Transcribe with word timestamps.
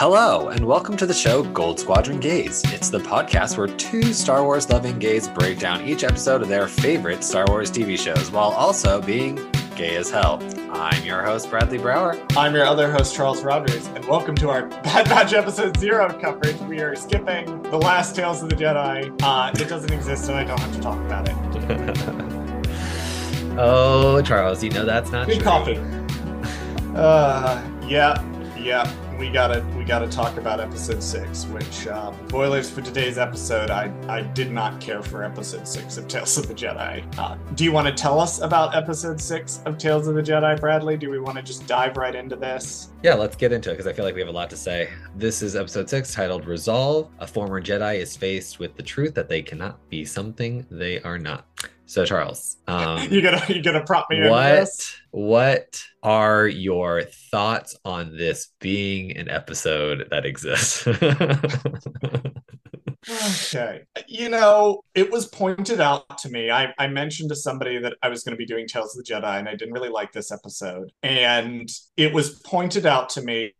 Hello, 0.00 0.48
and 0.48 0.64
welcome 0.64 0.96
to 0.96 1.04
the 1.04 1.12
show 1.12 1.42
Gold 1.42 1.78
Squadron 1.78 2.20
Gays. 2.20 2.62
It's 2.72 2.88
the 2.88 3.00
podcast 3.00 3.58
where 3.58 3.66
two 3.66 4.14
Star 4.14 4.42
Wars 4.42 4.70
loving 4.70 4.98
gays 4.98 5.28
break 5.28 5.58
down 5.58 5.86
each 5.86 6.04
episode 6.04 6.40
of 6.40 6.48
their 6.48 6.68
favorite 6.68 7.22
Star 7.22 7.44
Wars 7.46 7.70
TV 7.70 7.98
shows 7.98 8.30
while 8.30 8.48
also 8.52 9.02
being 9.02 9.38
gay 9.76 9.96
as 9.96 10.08
hell. 10.10 10.42
I'm 10.72 11.04
your 11.04 11.22
host, 11.22 11.50
Bradley 11.50 11.76
Brower. 11.76 12.18
I'm 12.34 12.54
your 12.54 12.64
other 12.64 12.90
host, 12.90 13.14
Charles 13.14 13.42
Rogers, 13.42 13.88
and 13.88 14.02
welcome 14.06 14.34
to 14.36 14.48
our 14.48 14.68
Bad 14.84 15.06
Batch 15.06 15.34
Episode 15.34 15.76
Zero 15.76 16.08
coverage. 16.18 16.56
We 16.62 16.80
are 16.80 16.96
skipping 16.96 17.62
the 17.64 17.76
last 17.76 18.16
Tales 18.16 18.42
of 18.42 18.48
the 18.48 18.56
Jedi. 18.56 19.14
Uh, 19.22 19.52
it 19.52 19.68
doesn't 19.68 19.92
exist, 19.92 20.24
so 20.24 20.32
I 20.34 20.44
don't 20.44 20.58
have 20.58 20.74
to 20.76 20.80
talk 20.80 20.98
about 21.00 21.28
it. 21.28 21.36
oh, 23.58 24.22
Charles, 24.22 24.64
you 24.64 24.70
know 24.70 24.86
that's 24.86 25.12
not 25.12 25.26
Good 25.26 25.40
true. 25.40 25.44
coffee. 25.44 25.78
Uh, 26.96 27.62
yeah, 27.86 28.24
yeah. 28.56 28.90
We 29.20 29.28
gotta 29.28 29.62
we 29.76 29.84
gotta 29.84 30.08
talk 30.08 30.38
about 30.38 30.60
episode 30.60 31.02
six, 31.02 31.44
which 31.44 31.86
uh, 31.86 32.10
spoilers 32.26 32.70
for 32.70 32.80
today's 32.80 33.18
episode. 33.18 33.68
I 33.68 33.92
I 34.08 34.22
did 34.22 34.50
not 34.50 34.80
care 34.80 35.02
for 35.02 35.22
episode 35.22 35.68
six 35.68 35.98
of 35.98 36.08
Tales 36.08 36.38
of 36.38 36.48
the 36.48 36.54
Jedi. 36.54 37.04
Uh, 37.18 37.36
do 37.54 37.64
you 37.64 37.70
want 37.70 37.86
to 37.86 37.92
tell 37.92 38.18
us 38.18 38.40
about 38.40 38.74
episode 38.74 39.20
six 39.20 39.60
of 39.66 39.76
Tales 39.76 40.08
of 40.08 40.14
the 40.14 40.22
Jedi, 40.22 40.58
Bradley? 40.58 40.96
Do 40.96 41.10
we 41.10 41.20
want 41.20 41.36
to 41.36 41.42
just 41.42 41.66
dive 41.66 41.98
right 41.98 42.14
into 42.14 42.34
this? 42.34 42.92
Yeah, 43.02 43.12
let's 43.12 43.36
get 43.36 43.52
into 43.52 43.68
it 43.68 43.74
because 43.74 43.86
I 43.86 43.92
feel 43.92 44.06
like 44.06 44.14
we 44.14 44.22
have 44.22 44.30
a 44.30 44.32
lot 44.32 44.48
to 44.50 44.56
say. 44.56 44.88
This 45.14 45.42
is 45.42 45.54
episode 45.54 45.90
six 45.90 46.14
titled 46.14 46.46
Resolve. 46.46 47.10
A 47.18 47.26
former 47.26 47.60
Jedi 47.60 47.96
is 47.96 48.16
faced 48.16 48.58
with 48.58 48.74
the 48.74 48.82
truth 48.82 49.14
that 49.16 49.28
they 49.28 49.42
cannot 49.42 49.86
be 49.90 50.02
something 50.02 50.66
they 50.70 50.98
are 51.02 51.18
not. 51.18 51.44
So, 51.90 52.04
Charles, 52.04 52.56
um, 52.68 53.00
you 53.10 53.20
gonna 53.20 53.42
you 53.48 53.60
gonna 53.64 53.84
prop 53.84 54.06
me 54.10 54.20
what 54.30 54.68
what 55.10 55.82
are 56.04 56.46
your 56.46 57.02
thoughts 57.02 57.76
on 57.84 58.16
this 58.16 58.52
being 58.60 59.16
an 59.16 59.28
episode 59.28 60.06
that 60.12 60.24
exists? 60.24 60.86
Okay. 63.08 63.80
You 64.08 64.28
know, 64.28 64.82
it 64.94 65.10
was 65.10 65.26
pointed 65.26 65.80
out 65.80 66.18
to 66.18 66.28
me. 66.28 66.50
I, 66.50 66.74
I 66.78 66.86
mentioned 66.86 67.30
to 67.30 67.34
somebody 67.34 67.78
that 67.78 67.96
I 68.02 68.10
was 68.10 68.22
going 68.22 68.34
to 68.34 68.38
be 68.38 68.44
doing 68.44 68.68
Tales 68.68 68.96
of 68.96 69.02
the 69.02 69.10
Jedi 69.10 69.38
and 69.38 69.48
I 69.48 69.52
didn't 69.56 69.72
really 69.72 69.88
like 69.88 70.12
this 70.12 70.30
episode. 70.30 70.92
And 71.02 71.68
it 71.96 72.12
was 72.12 72.40
pointed 72.40 72.84
out 72.84 73.08
to 73.10 73.22
me 73.22 73.54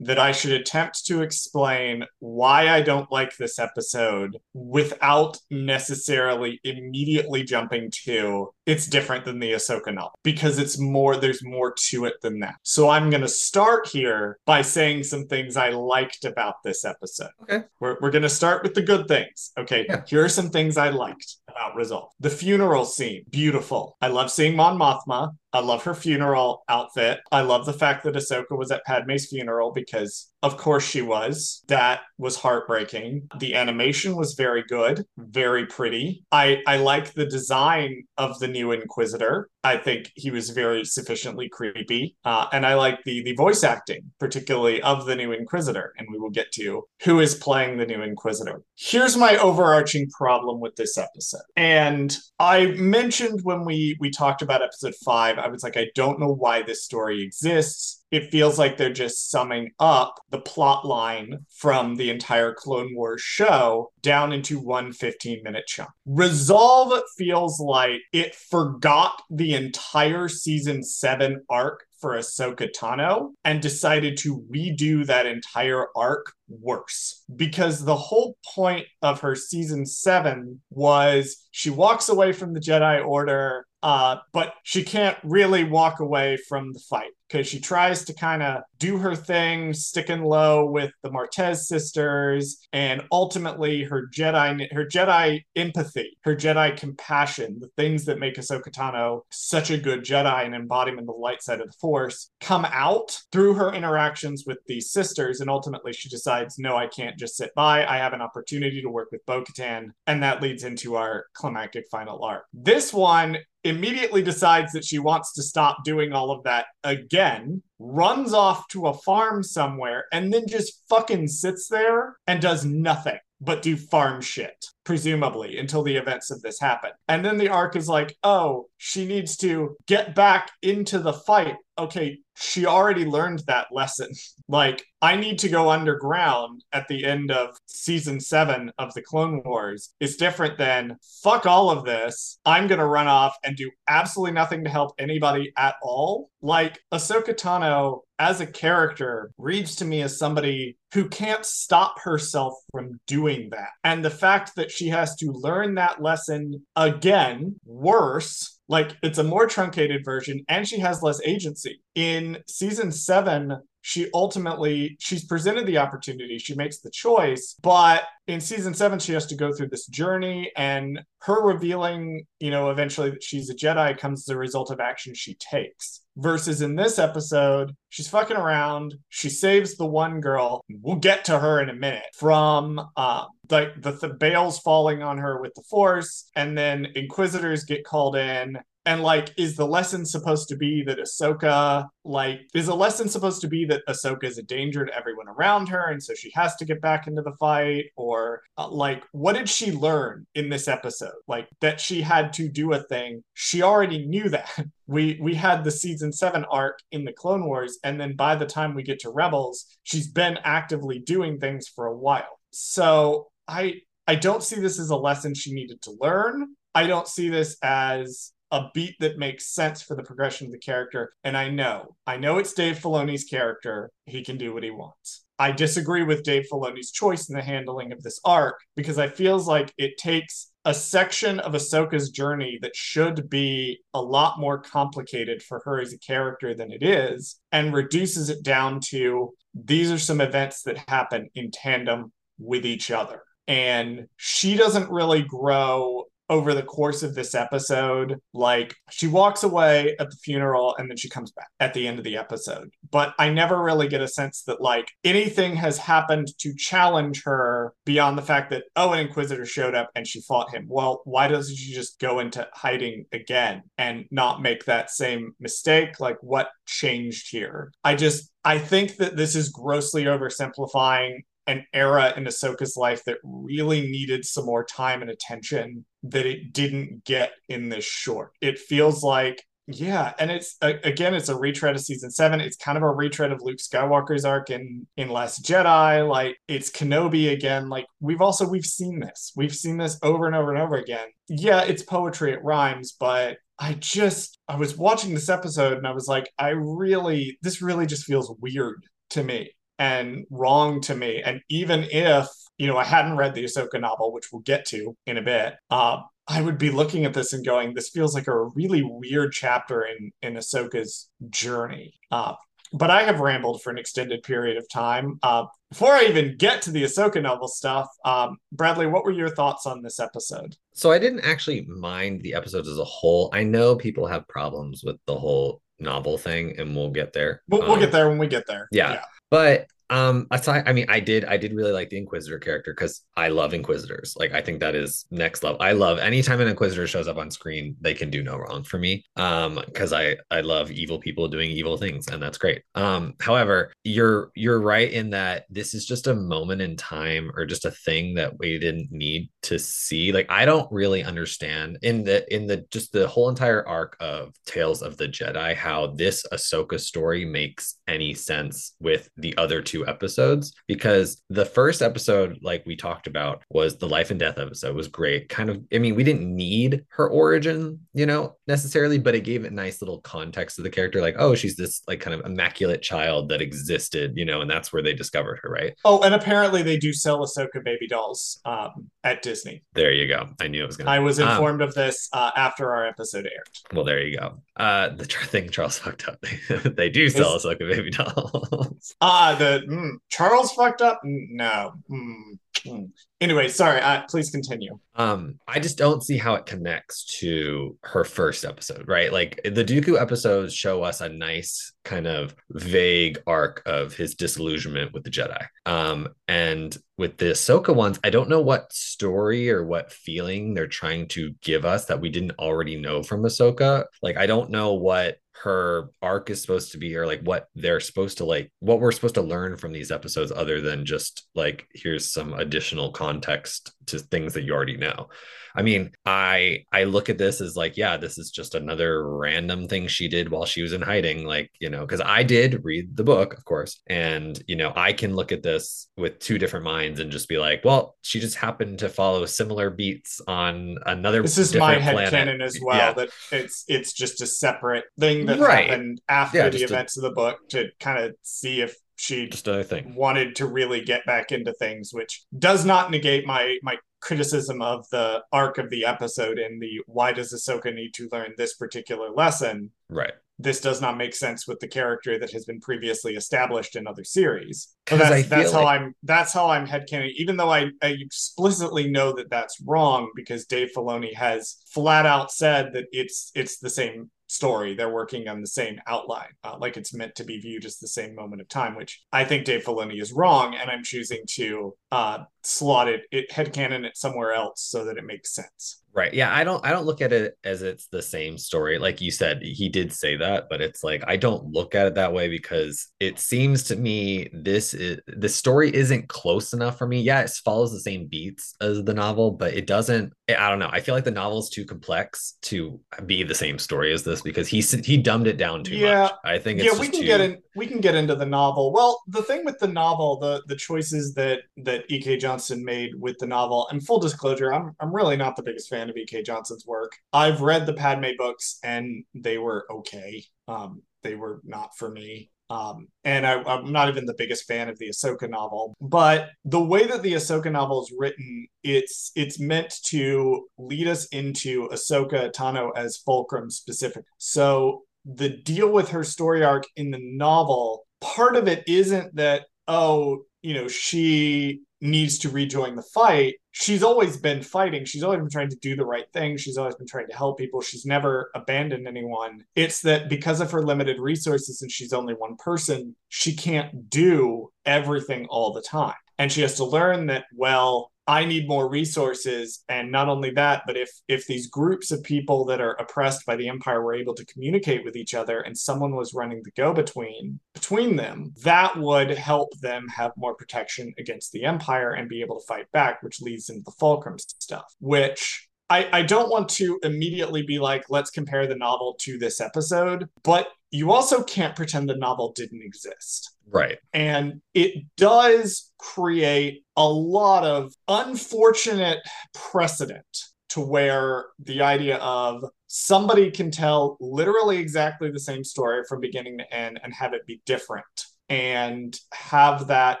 that 0.00 0.18
I 0.18 0.32
should 0.32 0.52
attempt 0.52 1.06
to 1.06 1.22
explain 1.22 2.04
why 2.18 2.68
I 2.68 2.82
don't 2.82 3.10
like 3.10 3.36
this 3.36 3.58
episode 3.58 4.36
without 4.52 5.38
necessarily 5.50 6.60
immediately 6.64 7.44
jumping 7.44 7.90
to 8.04 8.52
it's 8.66 8.86
different 8.86 9.24
than 9.24 9.38
the 9.38 9.52
Ahsoka 9.52 9.94
novel 9.94 10.18
because 10.22 10.58
it's 10.58 10.78
more, 10.78 11.16
there's 11.16 11.44
more 11.44 11.72
to 11.72 12.04
it 12.04 12.14
than 12.20 12.40
that. 12.40 12.56
So 12.62 12.88
I'm 12.88 13.10
going 13.10 13.22
to 13.22 13.28
start 13.28 13.88
here 13.88 14.38
by 14.44 14.62
saying 14.62 15.04
some 15.04 15.26
things 15.26 15.56
I 15.56 15.70
liked 15.70 16.24
about 16.24 16.56
this 16.64 16.84
episode. 16.84 17.30
Okay. 17.42 17.64
We're, 17.80 17.96
we're 18.00 18.10
going 18.10 18.22
to 18.22 18.28
start 18.28 18.62
with 18.62 18.74
the 18.74 18.82
good 18.82 19.06
things. 19.06 19.52
Okay. 19.56 19.86
Yeah. 19.88 20.02
Here 20.06 20.24
are 20.24 20.28
some 20.28 20.50
things 20.50 20.76
I 20.76 20.90
liked 20.90 21.36
about 21.48 21.76
Resolve. 21.76 22.10
The 22.20 22.30
funeral 22.30 22.84
scene, 22.84 23.24
beautiful. 23.30 23.96
I 24.00 24.08
love 24.08 24.30
seeing 24.30 24.56
Mon 24.56 24.78
Mothma. 24.78 25.36
I 25.52 25.60
love 25.60 25.84
her 25.84 25.94
funeral 25.94 26.64
outfit. 26.68 27.20
I 27.32 27.40
love 27.40 27.64
the 27.64 27.72
fact 27.72 28.04
that 28.04 28.14
Ahsoka 28.14 28.58
was 28.58 28.70
at 28.70 28.84
Padme's 28.84 29.26
funeral 29.26 29.72
because, 29.72 30.30
of 30.46 30.56
course, 30.56 30.86
she 30.88 31.02
was. 31.02 31.64
That 31.66 32.00
was 32.18 32.36
heartbreaking. 32.36 33.28
The 33.38 33.54
animation 33.54 34.14
was 34.14 34.34
very 34.34 34.62
good, 34.68 35.04
very 35.18 35.66
pretty. 35.66 36.24
I 36.30 36.62
I 36.66 36.76
like 36.76 37.12
the 37.14 37.26
design 37.26 38.04
of 38.16 38.38
the 38.38 38.46
new 38.48 38.70
Inquisitor. 38.70 39.50
I 39.66 39.76
think 39.76 40.12
he 40.14 40.30
was 40.30 40.50
very 40.50 40.84
sufficiently 40.84 41.48
creepy, 41.48 42.16
uh, 42.24 42.46
and 42.52 42.64
I 42.64 42.74
like 42.74 43.02
the 43.04 43.22
the 43.22 43.34
voice 43.34 43.64
acting, 43.64 44.12
particularly 44.20 44.80
of 44.82 45.06
the 45.06 45.16
new 45.16 45.32
Inquisitor. 45.32 45.92
And 45.98 46.06
we 46.10 46.18
will 46.18 46.30
get 46.30 46.52
to 46.52 46.84
who 47.02 47.18
is 47.18 47.34
playing 47.34 47.76
the 47.76 47.86
new 47.86 48.00
Inquisitor. 48.02 48.62
Here's 48.76 49.16
my 49.16 49.36
overarching 49.38 50.08
problem 50.10 50.60
with 50.60 50.76
this 50.76 50.96
episode, 50.96 51.42
and 51.56 52.16
I 52.38 52.66
mentioned 52.66 53.40
when 53.42 53.64
we 53.64 53.96
we 53.98 54.10
talked 54.10 54.42
about 54.42 54.62
episode 54.62 54.94
five, 55.04 55.38
I 55.38 55.48
was 55.48 55.64
like, 55.64 55.76
I 55.76 55.88
don't 55.94 56.20
know 56.20 56.32
why 56.32 56.62
this 56.62 56.84
story 56.84 57.22
exists. 57.22 58.04
It 58.12 58.30
feels 58.30 58.58
like 58.58 58.76
they're 58.76 58.92
just 58.92 59.30
summing 59.30 59.72
up 59.80 60.20
the 60.30 60.40
plot 60.40 60.86
line 60.86 61.44
from 61.50 61.96
the 61.96 62.10
entire 62.10 62.54
Clone 62.54 62.94
Wars 62.94 63.20
show 63.20 63.90
down 64.00 64.32
into 64.32 64.60
one 64.60 64.92
15 64.92 65.42
minute 65.42 65.66
chunk. 65.66 65.90
Resolve 66.04 67.02
feels 67.18 67.58
like 67.58 68.00
it 68.12 68.34
forgot 68.34 69.22
the 69.28 69.54
entire 69.56 70.28
season 70.28 70.82
seven 70.82 71.42
arc 71.50 71.84
for 72.00 72.16
Ahsoka 72.16 72.68
Tano 72.76 73.30
and 73.44 73.60
decided 73.60 74.16
to 74.18 74.44
redo 74.50 75.06
that 75.06 75.26
entire 75.26 75.86
arc 75.96 76.32
worse. 76.48 77.24
Because 77.34 77.84
the 77.84 77.96
whole 77.96 78.36
point 78.54 78.86
of 79.02 79.20
her 79.20 79.34
season 79.34 79.86
seven 79.86 80.60
was 80.70 81.48
she 81.50 81.70
walks 81.70 82.08
away 82.08 82.32
from 82.32 82.52
the 82.52 82.60
Jedi 82.60 83.04
Order, 83.04 83.66
uh, 83.82 84.16
but 84.32 84.54
she 84.62 84.82
can't 84.82 85.16
really 85.24 85.64
walk 85.64 86.00
away 86.00 86.36
from 86.48 86.72
the 86.72 86.80
fight 86.80 87.12
because 87.28 87.46
she 87.46 87.60
tries 87.60 88.04
to 88.04 88.14
kind 88.14 88.42
of 88.42 88.62
do 88.78 88.98
her 88.98 89.14
thing, 89.14 89.72
sticking 89.72 90.22
low 90.22 90.66
with 90.66 90.92
the 91.02 91.10
Martez 91.10 91.58
sisters, 91.58 92.58
and 92.72 93.02
ultimately 93.10 93.82
her 93.84 94.08
Jedi, 94.12 94.72
her 94.72 94.84
Jedi 94.86 95.42
empathy, 95.56 96.16
her 96.24 96.36
Jedi 96.36 96.76
compassion, 96.76 97.58
the 97.60 97.70
things 97.76 98.04
that 98.04 98.18
make 98.18 98.36
Ahsoka 98.36 98.70
Tano 98.70 99.22
such 99.30 99.70
a 99.70 99.78
good 99.78 100.04
Jedi 100.04 100.44
and 100.44 100.54
embodiment 100.54 101.08
of 101.08 101.14
the 101.14 101.20
light 101.20 101.42
side 101.42 101.60
of 101.60 101.68
the 101.68 101.78
Force, 101.86 102.32
come 102.40 102.64
out 102.64 103.16
through 103.30 103.54
her 103.54 103.72
interactions 103.72 104.42
with 104.44 104.58
these 104.66 104.90
sisters, 104.90 105.38
and 105.38 105.48
ultimately 105.48 105.92
she 105.92 106.08
decides, 106.08 106.58
no, 106.58 106.76
I 106.76 106.88
can't 106.88 107.16
just 107.16 107.36
sit 107.36 107.54
by. 107.54 107.86
I 107.86 107.98
have 107.98 108.12
an 108.12 108.20
opportunity 108.20 108.82
to 108.82 108.88
work 108.88 109.10
with 109.12 109.24
Bo-Katan, 109.24 109.90
and 110.08 110.20
that 110.20 110.42
leads 110.42 110.64
into 110.64 110.96
our 110.96 111.26
climactic 111.34 111.84
final 111.88 112.24
arc. 112.24 112.42
This 112.52 112.92
one 112.92 113.38
immediately 113.62 114.20
decides 114.20 114.72
that 114.72 114.84
she 114.84 114.98
wants 114.98 115.32
to 115.34 115.44
stop 115.44 115.84
doing 115.84 116.12
all 116.12 116.32
of 116.32 116.42
that 116.42 116.66
again, 116.82 117.62
runs 117.78 118.34
off 118.34 118.66
to 118.70 118.88
a 118.88 118.94
farm 118.94 119.44
somewhere, 119.44 120.06
and 120.12 120.32
then 120.32 120.48
just 120.48 120.82
fucking 120.88 121.28
sits 121.28 121.68
there 121.68 122.16
and 122.26 122.42
does 122.42 122.64
nothing 122.64 123.18
but 123.40 123.62
do 123.62 123.76
farm 123.76 124.20
shit, 124.20 124.66
presumably, 124.84 125.58
until 125.58 125.82
the 125.82 125.96
events 125.96 126.30
of 126.30 126.40
this 126.42 126.60
happen. 126.60 126.90
And 127.08 127.24
then 127.24 127.38
the 127.38 127.48
arc 127.48 127.76
is 127.76 127.88
like, 127.88 128.16
oh, 128.22 128.66
she 128.78 129.06
needs 129.06 129.36
to 129.38 129.76
get 129.86 130.14
back 130.14 130.50
into 130.62 130.98
the 130.98 131.12
fight. 131.12 131.56
Okay, 131.78 132.18
she 132.36 132.64
already 132.64 133.04
learned 133.04 133.42
that 133.46 133.66
lesson. 133.70 134.10
like, 134.48 134.84
I 135.02 135.16
need 135.16 135.38
to 135.40 135.48
go 135.48 135.70
underground 135.70 136.64
at 136.72 136.88
the 136.88 137.04
end 137.04 137.30
of 137.30 137.56
season 137.66 138.20
seven 138.20 138.72
of 138.78 138.94
the 138.94 139.02
Clone 139.02 139.42
Wars 139.44 139.94
is 140.00 140.16
different 140.16 140.56
than 140.56 140.96
fuck 141.22 141.46
all 141.46 141.70
of 141.70 141.84
this. 141.84 142.38
I'm 142.44 142.66
going 142.66 142.80
to 142.80 142.86
run 142.86 143.06
off 143.06 143.36
and 143.44 143.56
do 143.56 143.70
absolutely 143.88 144.32
nothing 144.32 144.64
to 144.64 144.70
help 144.70 144.94
anybody 144.98 145.52
at 145.56 145.76
all. 145.82 146.30
Like, 146.40 146.80
Ahsoka 146.92 147.34
Tano 147.34 148.00
as 148.18 148.40
a 148.40 148.46
character 148.46 149.30
reads 149.38 149.76
to 149.76 149.84
me 149.84 150.02
as 150.02 150.18
somebody 150.18 150.76
who 150.94 151.08
can't 151.08 151.44
stop 151.44 152.00
herself 152.00 152.54
from 152.72 153.00
doing 153.06 153.50
that. 153.50 153.68
And 153.84 154.04
the 154.04 154.10
fact 154.10 154.52
that 154.56 154.70
she 154.70 154.88
has 154.88 155.14
to 155.16 155.32
learn 155.32 155.74
that 155.74 156.02
lesson 156.02 156.64
again, 156.74 157.56
worse, 157.64 158.58
like 158.68 158.96
it's 159.02 159.18
a 159.18 159.24
more 159.24 159.46
truncated 159.46 160.04
version, 160.04 160.44
and 160.48 160.66
she 160.66 160.80
has 160.80 161.02
less 161.02 161.20
agency. 161.24 161.80
In 161.94 162.38
season 162.46 162.90
seven, 162.90 163.60
she 163.86 164.10
ultimately 164.14 164.96
she's 164.98 165.24
presented 165.24 165.64
the 165.64 165.78
opportunity. 165.78 166.38
She 166.38 166.56
makes 166.56 166.78
the 166.78 166.90
choice 166.90 167.54
but 167.62 168.02
in 168.26 168.40
season 168.40 168.74
seven 168.74 168.98
she 168.98 169.12
has 169.12 169.26
to 169.26 169.36
go 169.36 169.52
through 169.52 169.68
this 169.68 169.86
journey 169.86 170.50
and 170.56 171.00
her 171.22 171.40
revealing 171.40 172.26
you 172.40 172.50
know 172.50 172.70
eventually 172.70 173.10
that 173.10 173.22
she's 173.22 173.48
a 173.48 173.54
jedi 173.54 173.96
comes 173.96 174.28
as 174.28 174.34
a 174.34 174.36
result 174.36 174.72
of 174.72 174.80
action 174.80 175.14
she 175.14 175.34
takes 175.34 176.02
versus 176.16 176.62
in 176.62 176.74
this 176.74 176.98
episode 176.98 177.76
she's 177.90 178.08
fucking 178.08 178.36
around. 178.36 178.94
She 179.08 179.30
saves 179.30 179.76
the 179.76 179.86
one 179.86 180.20
girl. 180.20 180.64
We'll 180.68 180.96
get 180.96 181.24
to 181.26 181.38
her 181.38 181.62
in 181.62 181.70
a 181.70 181.74
minute 181.74 182.10
from 182.18 182.80
uh 182.96 183.26
like 183.48 183.80
the, 183.80 183.92
the 183.92 184.08
bales 184.08 184.58
falling 184.58 185.04
on 185.04 185.18
her 185.18 185.40
with 185.40 185.54
the 185.54 185.62
force 185.70 186.28
and 186.34 186.58
then 186.58 186.88
inquisitors 186.96 187.64
get 187.64 187.84
called 187.84 188.16
in 188.16 188.58
and 188.86 189.02
like, 189.02 189.34
is 189.36 189.56
the 189.56 189.66
lesson 189.66 190.06
supposed 190.06 190.48
to 190.48 190.56
be 190.56 190.82
that 190.84 190.98
Ahsoka, 190.98 191.88
like, 192.04 192.40
is 192.54 192.66
the 192.66 192.74
lesson 192.76 193.08
supposed 193.08 193.40
to 193.40 193.48
be 193.48 193.64
that 193.66 193.82
Ahsoka 193.88 194.24
is 194.24 194.38
a 194.38 194.42
danger 194.44 194.86
to 194.86 194.96
everyone 194.96 195.28
around 195.28 195.68
her, 195.68 195.90
and 195.90 196.02
so 196.02 196.14
she 196.14 196.30
has 196.34 196.54
to 196.56 196.64
get 196.64 196.80
back 196.80 197.08
into 197.08 197.20
the 197.20 197.32
fight, 197.32 197.86
or 197.96 198.42
uh, 198.56 198.68
like, 198.68 199.02
what 199.10 199.34
did 199.34 199.48
she 199.48 199.72
learn 199.72 200.26
in 200.36 200.48
this 200.48 200.68
episode? 200.68 201.12
Like 201.26 201.48
that 201.60 201.80
she 201.80 202.00
had 202.00 202.32
to 202.34 202.48
do 202.48 202.72
a 202.72 202.82
thing. 202.84 203.24
She 203.34 203.62
already 203.62 204.06
knew 204.06 204.28
that. 204.30 204.48
We 204.88 205.18
we 205.20 205.34
had 205.34 205.64
the 205.64 205.72
season 205.72 206.12
seven 206.12 206.44
arc 206.44 206.78
in 206.92 207.04
the 207.04 207.12
Clone 207.12 207.44
Wars, 207.44 207.80
and 207.82 208.00
then 208.00 208.14
by 208.14 208.36
the 208.36 208.46
time 208.46 208.72
we 208.72 208.84
get 208.84 209.00
to 209.00 209.10
Rebels, 209.10 209.66
she's 209.82 210.06
been 210.06 210.38
actively 210.44 211.00
doing 211.00 211.40
things 211.40 211.66
for 211.66 211.86
a 211.86 211.96
while. 211.96 212.38
So 212.52 213.26
I 213.48 213.80
I 214.06 214.14
don't 214.14 214.44
see 214.44 214.60
this 214.60 214.78
as 214.78 214.90
a 214.90 214.96
lesson 214.96 215.34
she 215.34 215.52
needed 215.52 215.82
to 215.82 215.96
learn. 216.00 216.54
I 216.72 216.86
don't 216.86 217.08
see 217.08 217.28
this 217.28 217.56
as 217.62 218.32
a 218.50 218.68
beat 218.74 218.94
that 219.00 219.18
makes 219.18 219.52
sense 219.52 219.82
for 219.82 219.96
the 219.96 220.02
progression 220.02 220.46
of 220.46 220.52
the 220.52 220.58
character. 220.58 221.12
And 221.24 221.36
I 221.36 221.48
know, 221.48 221.96
I 222.06 222.16
know 222.16 222.38
it's 222.38 222.52
Dave 222.52 222.78
Filoni's 222.78 223.24
character. 223.24 223.90
He 224.04 224.22
can 224.22 224.38
do 224.38 224.54
what 224.54 224.62
he 224.62 224.70
wants. 224.70 225.24
I 225.38 225.52
disagree 225.52 226.02
with 226.02 226.22
Dave 226.22 226.46
Filoni's 226.50 226.90
choice 226.90 227.28
in 227.28 227.36
the 227.36 227.42
handling 227.42 227.92
of 227.92 228.02
this 228.02 228.20
arc 228.24 228.58
because 228.74 228.98
I 228.98 229.08
feels 229.08 229.46
like 229.46 229.72
it 229.76 229.98
takes 229.98 230.50
a 230.64 230.72
section 230.72 231.38
of 231.40 231.52
Ahsoka's 231.52 232.10
journey 232.10 232.58
that 232.62 232.74
should 232.74 233.28
be 233.28 233.78
a 233.94 234.00
lot 234.00 234.40
more 234.40 234.60
complicated 234.60 235.42
for 235.42 235.60
her 235.64 235.80
as 235.80 235.92
a 235.92 235.98
character 235.98 236.54
than 236.54 236.72
it 236.72 236.82
is 236.82 237.38
and 237.52 237.74
reduces 237.74 238.30
it 238.30 238.42
down 238.42 238.80
to 238.80 239.32
these 239.54 239.92
are 239.92 239.98
some 239.98 240.20
events 240.20 240.62
that 240.62 240.88
happen 240.88 241.28
in 241.34 241.50
tandem 241.50 242.12
with 242.38 242.64
each 242.66 242.90
other. 242.90 243.22
And 243.46 244.06
she 244.16 244.56
doesn't 244.56 244.90
really 244.90 245.22
grow 245.22 246.04
over 246.28 246.54
the 246.54 246.62
course 246.62 247.02
of 247.02 247.14
this 247.14 247.34
episode. 247.34 248.20
Like 248.34 248.74
she 248.90 249.06
walks 249.06 249.42
away 249.42 249.96
at 249.98 250.10
the 250.10 250.16
funeral 250.16 250.74
and 250.76 250.90
then 250.90 250.96
she 250.96 251.08
comes 251.08 251.30
back 251.32 251.48
at 251.60 251.74
the 251.74 251.86
end 251.86 251.98
of 251.98 252.04
the 252.04 252.16
episode. 252.16 252.70
But 252.90 253.14
I 253.18 253.30
never 253.30 253.62
really 253.62 253.88
get 253.88 254.00
a 254.00 254.08
sense 254.08 254.42
that 254.42 254.60
like 254.60 254.90
anything 255.04 255.56
has 255.56 255.78
happened 255.78 256.28
to 256.38 256.54
challenge 256.54 257.22
her 257.24 257.72
beyond 257.84 258.18
the 258.18 258.22
fact 258.22 258.50
that, 258.50 258.64
oh, 258.74 258.92
an 258.92 259.00
Inquisitor 259.00 259.46
showed 259.46 259.74
up 259.74 259.90
and 259.94 260.06
she 260.06 260.20
fought 260.22 260.54
him. 260.54 260.66
Well, 260.68 261.02
why 261.04 261.28
doesn't 261.28 261.56
she 261.56 261.72
just 261.72 261.98
go 262.00 262.18
into 262.20 262.48
hiding 262.52 263.06
again 263.12 263.62
and 263.78 264.06
not 264.10 264.42
make 264.42 264.64
that 264.64 264.90
same 264.90 265.34
mistake? 265.40 266.00
Like 266.00 266.18
what 266.20 266.50
changed 266.66 267.30
here? 267.30 267.72
I 267.84 267.94
just, 267.94 268.30
I 268.44 268.58
think 268.58 268.96
that 268.96 269.16
this 269.16 269.34
is 269.34 269.48
grossly 269.48 270.04
oversimplifying 270.04 271.20
an 271.46 271.64
era 271.72 272.12
in 272.16 272.24
Ahsoka's 272.24 272.76
life 272.76 273.04
that 273.04 273.18
really 273.22 273.82
needed 273.82 274.24
some 274.24 274.44
more 274.44 274.64
time 274.64 275.00
and 275.00 275.10
attention 275.10 275.84
that 276.10 276.26
it 276.26 276.52
didn't 276.52 277.04
get 277.04 277.32
in 277.48 277.68
this 277.68 277.84
short. 277.84 278.32
It 278.40 278.58
feels 278.58 279.02
like 279.02 279.44
yeah, 279.68 280.12
and 280.20 280.30
it's 280.30 280.56
again, 280.62 281.12
it's 281.12 281.28
a 281.28 281.36
retread 281.36 281.74
of 281.74 281.80
season 281.80 282.10
seven. 282.10 282.40
It's 282.40 282.56
kind 282.56 282.78
of 282.78 282.84
a 282.84 282.90
retread 282.90 283.32
of 283.32 283.42
Luke 283.42 283.58
Skywalker's 283.58 284.24
arc 284.24 284.50
in 284.50 284.86
in 284.96 285.08
Last 285.08 285.44
Jedi. 285.44 286.08
Like 286.08 286.38
it's 286.46 286.70
Kenobi 286.70 287.32
again. 287.32 287.68
Like 287.68 287.86
we've 287.98 288.20
also 288.20 288.48
we've 288.48 288.64
seen 288.64 289.00
this. 289.00 289.32
We've 289.34 289.54
seen 289.54 289.76
this 289.76 289.98
over 290.04 290.26
and 290.26 290.36
over 290.36 290.52
and 290.52 290.62
over 290.62 290.76
again. 290.76 291.08
Yeah, 291.28 291.62
it's 291.62 291.82
poetry. 291.82 292.32
It 292.32 292.44
rhymes, 292.44 292.92
but 292.92 293.38
I 293.58 293.74
just 293.74 294.38
I 294.46 294.56
was 294.56 294.76
watching 294.76 295.14
this 295.14 295.28
episode 295.28 295.78
and 295.78 295.86
I 295.86 295.92
was 295.92 296.06
like, 296.06 296.30
I 296.38 296.50
really 296.50 297.36
this 297.42 297.60
really 297.60 297.86
just 297.86 298.04
feels 298.04 298.32
weird 298.40 298.84
to 299.10 299.24
me 299.24 299.50
and 299.80 300.26
wrong 300.30 300.80
to 300.82 300.94
me. 300.94 301.22
And 301.24 301.40
even 301.48 301.88
if 301.90 302.28
you 302.58 302.66
know 302.66 302.76
I 302.76 302.84
hadn't 302.84 303.16
read 303.16 303.34
the 303.34 303.44
Ahsoka 303.44 303.80
novel, 303.80 304.12
which 304.12 304.32
we'll 304.32 304.42
get 304.42 304.64
to 304.66 304.96
in 305.06 305.18
a 305.18 305.22
bit, 305.22 305.54
uh, 305.70 306.02
I 306.28 306.40
would 306.42 306.58
be 306.58 306.70
looking 306.70 307.04
at 307.04 307.14
this 307.14 307.32
and 307.32 307.44
going, 307.44 307.74
this 307.74 307.90
feels 307.90 308.14
like 308.14 308.26
a 308.26 308.44
really 308.44 308.82
weird 308.82 309.32
chapter 309.32 309.84
in 309.84 310.12
in 310.22 310.34
Ahsoka's 310.34 311.08
journey. 311.30 311.94
Uh, 312.10 312.34
but 312.72 312.90
I 312.90 313.04
have 313.04 313.20
rambled 313.20 313.62
for 313.62 313.70
an 313.70 313.78
extended 313.78 314.22
period 314.22 314.56
of 314.56 314.68
time. 314.68 315.18
Uh, 315.22 315.46
before 315.70 315.92
I 315.92 316.04
even 316.04 316.36
get 316.36 316.62
to 316.62 316.70
the 316.70 316.82
Ahsoka 316.82 317.22
novel 317.22 317.48
stuff, 317.48 317.88
um, 318.04 318.38
Bradley, 318.52 318.86
what 318.86 319.04
were 319.04 319.12
your 319.12 319.28
thoughts 319.28 319.66
on 319.66 319.82
this 319.82 320.00
episode? 320.00 320.56
So 320.74 320.90
I 320.90 320.98
didn't 320.98 321.20
actually 321.20 321.64
mind 321.66 322.22
the 322.22 322.34
episodes 322.34 322.68
as 322.68 322.78
a 322.78 322.84
whole. 322.84 323.30
I 323.32 323.44
know 323.44 323.76
people 323.76 324.06
have 324.06 324.26
problems 324.28 324.82
with 324.84 324.96
the 325.06 325.16
whole 325.16 325.60
novel 325.78 326.18
thing, 326.18 326.58
and 326.58 326.74
we'll 326.74 326.90
get 326.90 327.12
there. 327.12 327.42
We'll, 327.48 327.62
um, 327.62 327.68
we'll 327.68 327.80
get 327.80 327.92
there 327.92 328.08
when 328.08 328.18
we 328.18 328.26
get 328.26 328.46
there. 328.46 328.68
Yeah. 328.70 328.94
yeah. 328.94 329.02
But 329.30 329.66
um, 329.90 330.26
aside, 330.30 330.64
I 330.66 330.72
mean, 330.72 330.86
I 330.88 331.00
did, 331.00 331.24
I 331.24 331.36
did 331.36 331.52
really 331.52 331.72
like 331.72 331.90
the 331.90 331.98
Inquisitor 331.98 332.38
character 332.38 332.72
because 332.72 333.02
I 333.16 333.28
love 333.28 333.54
Inquisitors. 333.54 334.14
Like, 334.18 334.32
I 334.32 334.40
think 334.40 334.60
that 334.60 334.74
is 334.74 335.06
next 335.10 335.42
level. 335.42 335.60
I 335.60 335.72
love 335.72 335.98
anytime 335.98 336.40
an 336.40 336.48
Inquisitor 336.48 336.86
shows 336.86 337.08
up 337.08 337.16
on 337.16 337.30
screen, 337.30 337.76
they 337.80 337.94
can 337.94 338.10
do 338.10 338.22
no 338.22 338.36
wrong 338.36 338.64
for 338.64 338.78
me. 338.78 339.04
Um, 339.16 339.60
because 339.66 339.92
I, 339.92 340.16
I 340.30 340.40
love 340.40 340.70
evil 340.70 340.98
people 340.98 341.28
doing 341.28 341.50
evil 341.50 341.76
things, 341.76 342.08
and 342.08 342.22
that's 342.22 342.38
great. 342.38 342.62
Um, 342.74 343.14
however, 343.20 343.72
you're, 343.84 344.30
you're 344.34 344.60
right 344.60 344.90
in 344.90 345.10
that 345.10 345.46
this 345.50 345.74
is 345.74 345.86
just 345.86 346.06
a 346.06 346.14
moment 346.14 346.62
in 346.62 346.76
time 346.76 347.30
or 347.34 347.46
just 347.46 347.64
a 347.64 347.70
thing 347.70 348.14
that 348.14 348.38
we 348.38 348.58
didn't 348.58 348.90
need 348.90 349.30
to 349.42 349.58
see. 349.58 350.12
Like, 350.12 350.30
I 350.30 350.44
don't 350.44 350.70
really 350.72 351.04
understand 351.04 351.78
in 351.82 352.04
the, 352.04 352.34
in 352.34 352.46
the 352.46 352.66
just 352.70 352.92
the 352.92 353.06
whole 353.06 353.28
entire 353.28 353.66
arc 353.66 353.96
of 354.00 354.34
Tales 354.46 354.82
of 354.82 354.96
the 354.96 355.08
Jedi 355.08 355.54
how 355.54 355.88
this 355.88 356.24
Ahsoka 356.32 356.80
story 356.80 357.24
makes 357.24 357.76
any 357.86 358.14
sense 358.14 358.74
with 358.80 359.08
the 359.16 359.36
other 359.36 359.62
two 359.62 359.75
two 359.76 359.86
episodes 359.86 360.54
because 360.66 361.22
the 361.28 361.44
first 361.44 361.82
episode, 361.82 362.38
like 362.42 362.64
we 362.66 362.76
talked 362.76 363.06
about, 363.06 363.42
was 363.50 363.76
the 363.76 363.88
life 363.88 364.10
and 364.10 364.20
death 364.20 364.38
episode, 364.38 364.74
was 364.74 364.88
great. 364.88 365.28
Kind 365.28 365.50
of, 365.50 365.62
I 365.72 365.78
mean, 365.78 365.94
we 365.94 366.04
didn't 366.04 366.34
need 366.34 366.84
her 366.90 367.08
origin, 367.08 367.80
you 367.92 368.06
know, 368.06 368.36
necessarily, 368.46 368.98
but 368.98 369.14
it 369.14 369.24
gave 369.24 369.44
it 369.44 369.52
nice 369.52 369.82
little 369.82 370.00
context 370.00 370.56
to 370.56 370.62
the 370.62 370.70
character. 370.70 371.00
Like, 371.00 371.16
oh, 371.18 371.34
she's 371.34 371.56
this 371.56 371.82
like 371.86 372.00
kind 372.00 372.18
of 372.18 372.24
immaculate 372.24 372.82
child 372.82 373.28
that 373.28 373.42
existed, 373.42 374.12
you 374.16 374.24
know, 374.24 374.40
and 374.40 374.50
that's 374.50 374.72
where 374.72 374.82
they 374.82 374.94
discovered 374.94 375.40
her, 375.42 375.50
right? 375.50 375.74
Oh, 375.84 376.02
and 376.02 376.14
apparently 376.14 376.62
they 376.62 376.78
do 376.78 376.92
sell 376.92 377.24
Ahsoka 377.24 377.62
baby 377.62 377.86
dolls 377.86 378.40
um, 378.44 378.90
at 379.04 379.22
Disney. 379.22 379.62
There 379.74 379.92
you 379.92 380.08
go. 380.08 380.28
I 380.40 380.48
knew 380.48 380.62
it 380.62 380.66
was 380.66 380.76
going 380.76 380.86
to. 380.86 380.92
I 380.92 381.00
was 381.00 381.20
um, 381.20 381.28
informed 381.28 381.62
um, 381.62 381.68
of 381.68 381.74
this 381.74 382.08
uh, 382.12 382.30
after 382.36 382.74
our 382.74 382.86
episode 382.86 383.26
aired. 383.26 383.48
Well, 383.72 383.84
there 383.84 384.02
you 384.02 384.18
go. 384.18 384.42
Uh, 384.56 384.88
the 384.90 385.04
thing 385.04 385.50
Charles 385.50 385.78
fucked 385.78 386.08
up. 386.08 386.24
they 386.64 386.88
do 386.88 387.08
sell 387.10 387.38
Ahsoka 387.38 387.58
baby 387.58 387.90
dolls. 387.90 388.94
Ah, 389.00 389.32
uh, 389.32 389.34
the 389.34 389.64
mm, 389.66 389.92
Charles 390.08 390.52
fucked 390.52 390.82
up? 390.82 391.00
No. 391.04 391.74
Mm, 391.90 392.38
mm. 392.66 392.90
Anyway, 393.20 393.48
sorry. 393.48 393.80
Uh, 393.80 394.02
please 394.08 394.30
continue. 394.30 394.78
Um, 394.94 395.38
I 395.48 395.58
just 395.58 395.78
don't 395.78 396.02
see 396.02 396.18
how 396.18 396.34
it 396.34 396.46
connects 396.46 397.04
to 397.20 397.78
her 397.82 398.04
first 398.04 398.44
episode, 398.44 398.86
right? 398.88 399.12
Like 399.12 399.40
the 399.44 399.64
Dooku 399.64 400.00
episodes 400.00 400.54
show 400.54 400.82
us 400.82 401.00
a 401.00 401.08
nice 401.08 401.72
kind 401.84 402.06
of 402.06 402.34
vague 402.50 403.22
arc 403.26 403.62
of 403.64 403.94
his 403.94 404.14
disillusionment 404.14 404.92
with 404.92 405.04
the 405.04 405.10
Jedi. 405.10 405.46
Um, 405.64 406.08
and 406.28 406.76
with 406.98 407.16
the 407.16 407.26
Ahsoka 407.26 407.74
ones, 407.74 407.98
I 408.04 408.10
don't 408.10 408.28
know 408.28 408.40
what 408.40 408.72
story 408.72 409.50
or 409.50 409.64
what 409.64 409.92
feeling 409.92 410.54
they're 410.54 410.66
trying 410.66 411.08
to 411.08 411.34
give 411.42 411.64
us 411.64 411.86
that 411.86 412.00
we 412.00 412.10
didn't 412.10 412.38
already 412.38 412.76
know 412.76 413.02
from 413.02 413.22
Ahsoka. 413.22 413.84
Like, 414.02 414.16
I 414.16 414.26
don't 414.26 414.50
know 414.50 414.74
what 414.74 415.18
her 415.42 415.90
arc 416.02 416.30
is 416.30 416.40
supposed 416.40 416.72
to 416.72 416.78
be 416.78 416.96
or 416.96 417.06
like 417.06 417.20
what 417.20 417.48
they're 417.54 417.80
supposed 417.80 418.18
to 418.18 418.24
like 418.24 418.50
what 418.60 418.80
we're 418.80 418.92
supposed 418.92 419.14
to 419.14 419.22
learn 419.22 419.56
from 419.56 419.72
these 419.72 419.90
episodes 419.90 420.32
other 420.32 420.60
than 420.60 420.84
just 420.84 421.28
like 421.34 421.66
here's 421.74 422.10
some 422.10 422.32
additional 422.32 422.90
context 422.90 423.72
to 423.86 423.98
things 423.98 424.34
that 424.34 424.44
you 424.44 424.52
already 424.52 424.76
know 424.76 425.08
I 425.56 425.62
mean, 425.62 425.92
I 426.04 426.64
I 426.70 426.84
look 426.84 427.08
at 427.08 427.16
this 427.16 427.40
as 427.40 427.56
like, 427.56 427.78
yeah, 427.78 427.96
this 427.96 428.18
is 428.18 428.30
just 428.30 428.54
another 428.54 429.10
random 429.10 429.68
thing 429.68 429.88
she 429.88 430.06
did 430.06 430.30
while 430.30 430.44
she 430.44 430.60
was 430.60 430.74
in 430.74 430.82
hiding. 430.82 431.24
Like, 431.24 431.50
you 431.58 431.70
know, 431.70 431.80
because 431.80 432.02
I 432.02 432.24
did 432.24 432.62
read 432.62 432.94
the 432.94 433.04
book, 433.04 433.32
of 433.32 433.44
course, 433.46 433.80
and 433.86 434.40
you 434.46 434.56
know, 434.56 434.72
I 434.76 434.92
can 434.92 435.16
look 435.16 435.32
at 435.32 435.42
this 435.42 435.88
with 435.96 436.18
two 436.18 436.36
different 436.36 436.66
minds 436.66 437.00
and 437.00 437.10
just 437.10 437.26
be 437.26 437.38
like, 437.38 437.62
well, 437.64 437.96
she 438.02 438.20
just 438.20 438.36
happened 438.36 438.80
to 438.80 438.90
follow 438.90 439.24
similar 439.24 439.70
beats 439.70 440.20
on 440.28 440.76
another. 440.84 441.22
This 441.22 441.38
is 441.38 441.54
my 441.54 441.78
head 441.78 442.10
canon 442.10 442.42
as 442.42 442.60
well. 442.62 442.76
Yeah. 442.76 442.92
That 442.92 443.08
it's 443.32 443.64
it's 443.66 443.94
just 443.94 444.20
a 444.20 444.26
separate 444.26 444.84
thing 445.00 445.24
that 445.24 445.40
right. 445.40 445.70
happened 445.70 446.02
after 446.06 446.38
yeah, 446.38 446.48
the 446.50 446.62
events 446.64 446.98
a... 446.98 447.00
of 447.00 447.04
the 447.04 447.12
book 447.12 447.48
to 447.50 447.70
kind 447.80 448.04
of 448.04 448.14
see 448.20 448.60
if 448.60 448.76
she 448.96 449.28
just 449.28 449.46
wanted 449.94 450.36
to 450.36 450.46
really 450.46 450.80
get 450.80 451.04
back 451.04 451.30
into 451.30 451.52
things 451.52 451.90
which 451.92 452.24
does 452.38 452.64
not 452.64 452.90
negate 452.90 453.26
my 453.26 453.58
my 453.62 453.76
criticism 454.00 454.62
of 454.62 454.88
the 454.90 455.22
arc 455.32 455.58
of 455.58 455.70
the 455.70 455.84
episode 455.84 456.38
and 456.38 456.60
the 456.60 456.80
why 456.86 457.12
does 457.12 457.32
Ahsoka 457.32 457.74
need 457.74 457.94
to 457.94 458.08
learn 458.12 458.32
this 458.36 458.54
particular 458.54 459.10
lesson? 459.10 459.70
Right. 459.88 460.12
This 460.38 460.60
does 460.60 460.82
not 460.82 460.98
make 460.98 461.14
sense 461.14 461.48
with 461.48 461.60
the 461.60 461.68
character 461.68 462.18
that 462.18 462.30
has 462.32 462.44
been 462.44 462.60
previously 462.60 463.16
established 463.16 463.74
in 463.74 463.86
other 463.86 464.04
series. 464.04 464.68
So 464.86 464.98
that's, 464.98 465.28
that's 465.28 465.52
how 465.52 465.64
like... 465.64 465.80
I'm 465.80 465.94
that's 466.02 466.32
how 466.34 466.50
I'm 466.50 466.66
headcanon, 466.66 467.10
even 467.16 467.38
though 467.38 467.50
I, 467.50 467.70
I 467.82 467.96
explicitly 467.98 468.90
know 468.90 469.14
that 469.14 469.30
that's 469.30 469.58
wrong 469.62 470.10
because 470.14 470.44
Dave 470.44 470.68
Filoni 470.76 471.14
has 471.14 471.56
flat 471.70 472.04
out 472.04 472.30
said 472.30 472.74
that 472.74 472.84
it's 472.92 473.32
it's 473.34 473.58
the 473.58 473.70
same 473.70 474.10
story. 474.26 474.74
They're 474.74 474.92
working 474.92 475.28
on 475.28 475.40
the 475.40 475.46
same 475.46 475.80
outline, 475.86 476.30
uh, 476.44 476.56
like 476.58 476.76
it's 476.76 476.94
meant 476.94 477.14
to 477.16 477.24
be 477.24 477.38
viewed 477.38 477.64
as 477.64 477.78
the 477.78 477.88
same 477.88 478.14
moment 478.14 478.40
of 478.40 478.48
time, 478.48 478.76
which 478.76 479.04
I 479.12 479.24
think 479.24 479.44
Dave 479.44 479.64
Filoni 479.64 480.00
is 480.00 480.12
wrong, 480.12 480.54
and 480.54 480.70
I'm 480.70 480.82
choosing 480.82 481.22
to 481.30 481.76
uh, 481.92 482.18
slot 482.42 482.88
it, 482.88 483.02
it 483.10 483.30
headcanon 483.30 483.84
it 483.84 483.96
somewhere 483.96 484.32
else 484.32 484.62
so 484.62 484.84
that 484.84 484.96
it 484.96 485.04
makes 485.04 485.34
sense. 485.34 485.82
Right. 485.96 486.12
Yeah. 486.12 486.30
I 486.34 486.44
don't 486.44 486.62
I 486.62 486.72
don't 486.72 486.84
look 486.84 487.00
at 487.00 487.14
it 487.14 487.38
as 487.42 487.62
it's 487.62 487.86
the 487.86 488.02
same 488.02 488.36
story. 488.36 488.78
Like 488.78 489.00
you 489.00 489.10
said, 489.10 489.40
he 489.42 489.70
did 489.70 489.90
say 489.90 490.16
that, 490.16 490.44
but 490.50 490.60
it's 490.60 490.84
like 490.84 491.02
I 491.06 491.16
don't 491.16 491.46
look 491.46 491.74
at 491.74 491.86
it 491.86 491.94
that 491.94 492.12
way 492.12 492.28
because 492.28 492.88
it 493.00 493.18
seems 493.18 493.62
to 493.64 493.76
me 493.76 494.28
this 494.34 494.74
is 494.74 495.00
the 495.06 495.28
story 495.30 495.74
isn't 495.74 496.06
close 496.10 496.52
enough 496.52 496.76
for 496.76 496.86
me. 496.86 497.00
Yeah, 497.00 497.22
it 497.22 497.30
follows 497.42 497.72
the 497.72 497.80
same 497.80 498.08
beats 498.08 498.54
as 498.60 498.84
the 498.84 498.92
novel, 498.92 499.30
but 499.30 499.54
it 499.54 499.66
doesn't 499.66 500.12
I 500.28 500.48
don't 500.50 500.58
know. 500.58 500.68
I 500.72 500.80
feel 500.80 500.94
like 500.96 501.04
the 501.04 501.12
novel 501.12 501.38
is 501.38 501.48
too 501.48 501.64
complex 501.64 502.34
to 502.42 502.80
be 503.06 503.22
the 503.22 503.34
same 503.34 503.60
story 503.60 503.92
as 503.92 504.02
this 504.02 504.22
because 504.22 504.48
he 504.48 504.60
he 504.60 504.96
dumbed 504.96 505.28
it 505.28 505.36
down 505.36 505.62
too 505.62 505.76
Yeah. 505.76 506.02
much. 506.02 506.12
I 506.24 506.38
think 506.38 506.58
it's 506.58 506.66
yeah, 506.74 506.80
we 506.80 506.88
can 506.88 507.00
too- 507.00 507.06
get 507.06 507.20
in. 507.20 507.40
We 507.54 507.66
can 507.68 507.80
get 507.80 507.94
into 507.94 508.16
the 508.16 508.26
novel. 508.26 508.72
Well, 508.72 509.00
the 509.06 509.22
thing 509.22 509.44
with 509.44 509.58
the 509.60 509.68
novel, 509.68 510.18
the 510.18 510.42
the 510.48 510.56
choices 510.56 511.14
that 511.14 511.42
that 511.58 511.84
E.K. 511.88 512.16
Johnston 512.16 512.64
made 512.64 512.96
with 513.00 513.18
the 513.18 513.26
novel, 513.26 513.68
and 513.70 513.80
full 513.86 514.00
disclosure, 514.00 514.52
I'm 514.52 514.74
I'm 514.80 514.92
really 514.92 515.16
not 515.16 515.36
the 515.36 515.44
biggest 515.44 515.68
fan 515.68 515.88
of 515.88 515.96
E.K. 515.96 516.22
Johnston's 516.24 516.66
work. 516.66 516.96
I've 517.12 517.40
read 517.40 517.64
the 517.66 517.74
Padme 517.74 518.16
books, 518.18 518.58
and 518.64 519.04
they 519.14 519.38
were 519.38 519.64
okay. 519.70 520.24
Um, 520.48 520.82
they 521.04 521.14
were 521.14 521.40
not 521.44 521.76
for 521.76 521.88
me. 521.88 522.30
Um, 522.48 522.88
and 523.04 523.26
I, 523.26 523.42
I'm 523.42 523.72
not 523.72 523.88
even 523.88 524.06
the 524.06 524.14
biggest 524.16 524.46
fan 524.46 524.68
of 524.68 524.78
the 524.78 524.88
Ahsoka 524.88 525.28
novel, 525.28 525.74
but 525.80 526.30
the 526.44 526.62
way 526.62 526.86
that 526.86 527.02
the 527.02 527.14
Ahsoka 527.14 527.50
novel 527.50 527.82
is 527.82 527.92
written, 527.96 528.46
it's 528.62 529.10
it's 529.16 529.40
meant 529.40 529.74
to 529.86 530.46
lead 530.56 530.86
us 530.86 531.06
into 531.06 531.68
Ahsoka 531.70 532.32
Tano 532.32 532.70
as 532.76 532.98
Fulcrum 532.98 533.50
specific. 533.50 534.04
So 534.18 534.82
the 535.04 535.28
deal 535.28 535.70
with 535.70 535.88
her 535.90 536.04
story 536.04 536.44
arc 536.44 536.64
in 536.76 536.90
the 536.90 537.00
novel, 537.00 537.84
part 538.00 538.36
of 538.36 538.48
it 538.48 538.64
isn't 538.66 539.16
that, 539.16 539.46
oh, 539.68 540.22
you 540.42 540.54
know, 540.54 540.68
she 540.68 541.62
needs 541.80 542.18
to 542.18 542.28
rejoin 542.28 542.76
the 542.76 542.82
fight. 542.82 543.34
She's 543.58 543.82
always 543.82 544.18
been 544.18 544.42
fighting. 544.42 544.84
She's 544.84 545.02
always 545.02 545.20
been 545.20 545.30
trying 545.30 545.48
to 545.48 545.56
do 545.56 545.76
the 545.76 545.84
right 545.86 546.04
thing. 546.12 546.36
She's 546.36 546.58
always 546.58 546.74
been 546.74 546.86
trying 546.86 547.08
to 547.08 547.16
help 547.16 547.38
people. 547.38 547.62
She's 547.62 547.86
never 547.86 548.30
abandoned 548.34 548.86
anyone. 548.86 549.46
It's 549.54 549.80
that 549.80 550.10
because 550.10 550.42
of 550.42 550.50
her 550.50 550.62
limited 550.62 551.00
resources 551.00 551.62
and 551.62 551.72
she's 551.72 551.94
only 551.94 552.12
one 552.12 552.36
person, 552.36 552.94
she 553.08 553.34
can't 553.34 553.88
do 553.88 554.52
everything 554.66 555.26
all 555.30 555.54
the 555.54 555.62
time. 555.62 555.94
And 556.18 556.30
she 556.30 556.42
has 556.42 556.56
to 556.56 556.66
learn 556.66 557.06
that, 557.06 557.24
well, 557.34 557.92
I 558.08 558.24
need 558.24 558.48
more 558.48 558.68
resources. 558.68 559.64
And 559.68 559.90
not 559.90 560.08
only 560.08 560.30
that, 560.32 560.62
but 560.66 560.76
if 560.76 560.90
if 561.08 561.26
these 561.26 561.48
groups 561.48 561.90
of 561.90 562.02
people 562.02 562.44
that 562.46 562.60
are 562.60 562.74
oppressed 562.74 563.26
by 563.26 563.36
the 563.36 563.48
empire 563.48 563.82
were 563.82 563.94
able 563.94 564.14
to 564.14 564.24
communicate 564.26 564.84
with 564.84 564.96
each 564.96 565.14
other 565.14 565.40
and 565.40 565.56
someone 565.56 565.96
was 565.96 566.14
running 566.14 566.42
the 566.44 566.52
go-between 566.52 567.40
between 567.52 567.96
them, 567.96 568.32
that 568.42 568.76
would 568.76 569.10
help 569.10 569.48
them 569.60 569.88
have 569.88 570.12
more 570.16 570.34
protection 570.34 570.94
against 570.98 571.32
the 571.32 571.44
empire 571.44 571.92
and 571.92 572.08
be 572.08 572.20
able 572.22 572.38
to 572.38 572.46
fight 572.46 572.70
back, 572.72 573.02
which 573.02 573.20
leads 573.20 573.48
into 573.48 573.62
the 573.64 573.72
fulcrum 573.72 574.18
stuff, 574.18 574.72
which 574.80 575.45
I, 575.68 575.88
I 575.92 576.02
don't 576.02 576.30
want 576.30 576.48
to 576.50 576.78
immediately 576.82 577.42
be 577.42 577.58
like, 577.58 577.84
let's 577.88 578.10
compare 578.10 578.46
the 578.46 578.56
novel 578.56 578.96
to 579.00 579.18
this 579.18 579.40
episode, 579.40 580.08
but 580.22 580.48
you 580.70 580.92
also 580.92 581.22
can't 581.22 581.56
pretend 581.56 581.88
the 581.88 581.96
novel 581.96 582.32
didn't 582.34 582.62
exist. 582.62 583.32
right. 583.50 583.78
And 583.92 584.40
it 584.54 584.84
does 584.96 585.72
create 585.78 586.64
a 586.76 586.88
lot 586.88 587.44
of 587.44 587.72
unfortunate 587.88 588.98
precedent 589.34 590.04
to 590.50 590.60
where 590.60 591.26
the 591.38 591.62
idea 591.62 591.96
of 591.96 592.44
somebody 592.66 593.30
can 593.30 593.50
tell 593.50 593.96
literally 594.00 594.58
exactly 594.58 595.10
the 595.10 595.20
same 595.20 595.44
story 595.44 595.82
from 595.88 596.00
beginning 596.00 596.38
to 596.38 596.54
end 596.54 596.80
and 596.82 596.92
have 596.94 597.12
it 597.14 597.26
be 597.26 597.40
different 597.46 597.84
and 598.28 598.98
have 599.12 599.68
that 599.68 600.00